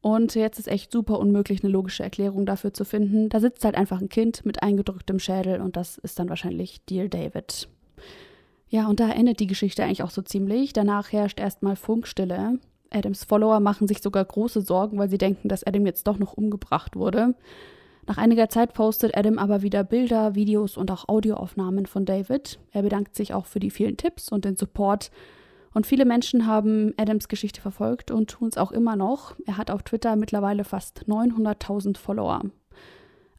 Und 0.00 0.34
jetzt 0.34 0.58
ist 0.58 0.68
echt 0.68 0.92
super 0.92 1.18
unmöglich, 1.18 1.64
eine 1.64 1.72
logische 1.72 2.02
Erklärung 2.02 2.44
dafür 2.44 2.74
zu 2.74 2.84
finden. 2.84 3.30
Da 3.30 3.40
sitzt 3.40 3.64
halt 3.64 3.74
einfach 3.74 4.00
ein 4.00 4.08
Kind 4.08 4.44
mit 4.44 4.62
eingedrücktem 4.62 5.18
Schädel 5.18 5.60
und 5.60 5.76
das 5.76 5.98
ist 5.98 6.18
dann 6.18 6.28
wahrscheinlich 6.28 6.84
Dear 6.84 7.08
David. 7.08 7.68
Ja, 8.68 8.86
und 8.88 9.00
da 9.00 9.10
endet 9.10 9.40
die 9.40 9.46
Geschichte 9.46 9.82
eigentlich 9.82 10.02
auch 10.02 10.10
so 10.10 10.20
ziemlich. 10.20 10.72
Danach 10.72 11.12
herrscht 11.12 11.40
erstmal 11.40 11.76
Funkstille. 11.76 12.58
Adams 12.94 13.24
Follower 13.24 13.60
machen 13.60 13.88
sich 13.88 14.02
sogar 14.02 14.24
große 14.24 14.60
Sorgen, 14.60 14.98
weil 14.98 15.10
sie 15.10 15.18
denken, 15.18 15.48
dass 15.48 15.64
Adam 15.64 15.86
jetzt 15.86 16.06
doch 16.06 16.18
noch 16.18 16.34
umgebracht 16.34 16.96
wurde. 16.96 17.34
Nach 18.06 18.18
einiger 18.18 18.48
Zeit 18.48 18.74
postet 18.74 19.16
Adam 19.16 19.38
aber 19.38 19.62
wieder 19.62 19.82
Bilder, 19.82 20.34
Videos 20.34 20.76
und 20.76 20.90
auch 20.90 21.08
Audioaufnahmen 21.08 21.86
von 21.86 22.04
David. 22.04 22.58
Er 22.72 22.82
bedankt 22.82 23.14
sich 23.16 23.32
auch 23.32 23.46
für 23.46 23.60
die 23.60 23.70
vielen 23.70 23.96
Tipps 23.96 24.30
und 24.30 24.44
den 24.44 24.56
Support. 24.56 25.10
Und 25.72 25.86
viele 25.86 26.04
Menschen 26.04 26.46
haben 26.46 26.92
Adams 26.98 27.28
Geschichte 27.28 27.60
verfolgt 27.60 28.10
und 28.10 28.30
tun 28.30 28.48
es 28.48 28.58
auch 28.58 28.72
immer 28.72 28.94
noch. 28.94 29.34
Er 29.46 29.56
hat 29.56 29.70
auf 29.70 29.82
Twitter 29.82 30.16
mittlerweile 30.16 30.64
fast 30.64 31.04
900.000 31.08 31.96
Follower. 31.96 32.42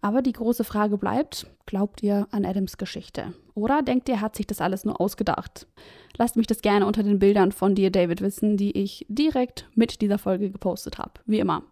Aber 0.02 0.22
die 0.22 0.34
große 0.34 0.64
Frage 0.64 0.98
bleibt, 0.98 1.48
glaubt 1.66 2.04
ihr 2.04 2.28
an 2.32 2.46
Adams 2.46 2.78
Geschichte? 2.78 3.34
Oder 3.56 3.82
denkt 3.82 4.10
ihr, 4.10 4.22
hat 4.22 4.36
sich 4.36 4.46
das 4.46 4.62
alles 4.62 4.84
nur 4.86 5.00
ausgedacht? 5.02 5.66
Lasst 6.18 6.36
mich 6.36 6.46
das 6.46 6.62
gerne 6.62 6.86
unter 6.86 7.04
den 7.04 7.20
Bildern 7.20 7.52
von 7.52 7.74
dir, 7.74 7.90
David, 7.90 8.22
wissen, 8.22 8.58
die 8.58 8.78
ich 8.78 9.06
direkt 9.10 9.68
mit 9.74 10.02
dieser 10.02 10.18
Folge 10.18 10.52
gepostet 10.52 10.98
habe. 10.98 11.14
Wie 11.26 11.40
immer. 11.40 11.64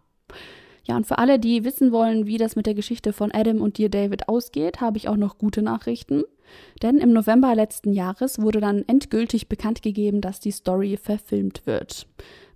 Ja, 0.84 0.96
und 0.96 1.06
für 1.06 1.18
alle, 1.18 1.38
die 1.38 1.64
wissen 1.64 1.92
wollen, 1.92 2.26
wie 2.26 2.36
das 2.36 2.56
mit 2.56 2.66
der 2.66 2.74
Geschichte 2.74 3.12
von 3.12 3.32
Adam 3.32 3.60
und 3.60 3.78
dir, 3.78 3.88
David, 3.88 4.28
ausgeht, 4.28 4.80
habe 4.80 4.96
ich 4.98 5.08
auch 5.08 5.16
noch 5.16 5.38
gute 5.38 5.62
Nachrichten. 5.62 6.24
Denn 6.82 6.98
im 6.98 7.12
November 7.12 7.54
letzten 7.54 7.92
Jahres 7.92 8.40
wurde 8.40 8.60
dann 8.60 8.84
endgültig 8.86 9.48
bekannt 9.48 9.82
gegeben, 9.82 10.20
dass 10.20 10.40
die 10.40 10.50
Story 10.50 10.96
verfilmt 10.96 11.66
wird. 11.66 12.06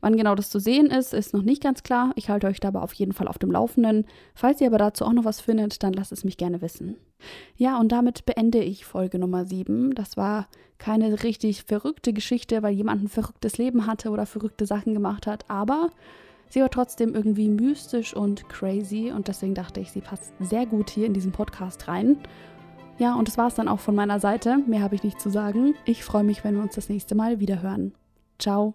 Wann 0.01 0.17
genau 0.17 0.35
das 0.35 0.51
zu 0.51 0.61
sehen 0.61 0.87
ist, 0.87 1.13
ist 1.13 1.35
noch 1.35 1.43
nicht 1.43 1.63
ganz 1.63 1.83
klar. 1.83 2.13
Ich 2.15 2.31
halte 2.31 2.47
euch 2.47 2.61
dabei 2.61 2.81
auf 2.81 2.93
jeden 2.93 3.13
Fall 3.13 3.27
auf 3.27 3.39
dem 3.39 3.51
Laufenden. 3.51 4.07
Falls 4.35 4.61
ihr 4.61 4.69
aber 4.69 4.79
dazu 4.79 5.05
auch 5.05 5.13
noch 5.13 5.25
was 5.25 5.41
findet, 5.41 5.83
dann 5.83 5.93
lasst 5.93 6.13
es 6.13 6.25
mich 6.25 6.37
gerne 6.37 6.63
wissen. 6.63 6.97
Ja, 7.57 7.81
und 7.81 7.91
damit 7.91 8.25
beende 8.25 8.63
ich 8.63 8.85
Folge 8.85 9.19
Nummer 9.19 9.45
7. 9.45 9.95
Das 9.95 10.17
war 10.17 10.49
keine 10.79 11.25
richtig 11.25 11.65
verrückte 11.65 12.13
Geschichte, 12.13 12.63
weil 12.63 12.75
jemand 12.75 13.03
ein 13.03 13.09
verrücktes 13.09 13.59
Leben 13.59 13.87
hatte 13.87 14.11
oder 14.11 14.27
verrückte 14.27 14.67
Sachen 14.67 14.95
gemacht 14.95 15.27
hat, 15.27 15.45
aber 15.49 15.91
sie 16.49 16.61
war 16.61 16.71
trotzdem 16.71 17.15
irgendwie 17.15 17.49
mystisch 17.49 18.15
und 18.15 18.49
crazy 18.49 19.13
und 19.15 19.29
deswegen 19.29 19.55
dachte 19.55 19.81
ich, 19.81 19.91
sie 19.91 20.01
passt 20.01 20.33
sehr 20.41 20.67
gut 20.67 20.91
hier 20.91 21.07
in 21.07 21.15
diesen 21.15 21.33
Podcast 21.33 21.89
rein. 21.89 22.19
Ja, 22.99 23.15
und 23.15 23.29
das 23.29 23.39
war 23.39 23.47
es 23.47 23.55
dann 23.55 23.69
auch 23.69 23.81
von 23.81 23.95
meiner 23.95 24.19
Seite. 24.19 24.59
Mehr 24.67 24.83
habe 24.83 24.97
ich 24.97 25.05
nicht 25.05 25.21
zu 25.21 25.31
sagen. 25.31 25.75
Ich 25.85 26.05
freue 26.05 26.25
mich, 26.25 26.43
wenn 26.43 26.57
wir 26.57 26.63
uns 26.63 26.75
das 26.75 26.89
nächste 26.89 27.15
Mal 27.15 27.39
wieder 27.41 27.63
hören. 27.63 27.95
Ciao. 28.39 28.75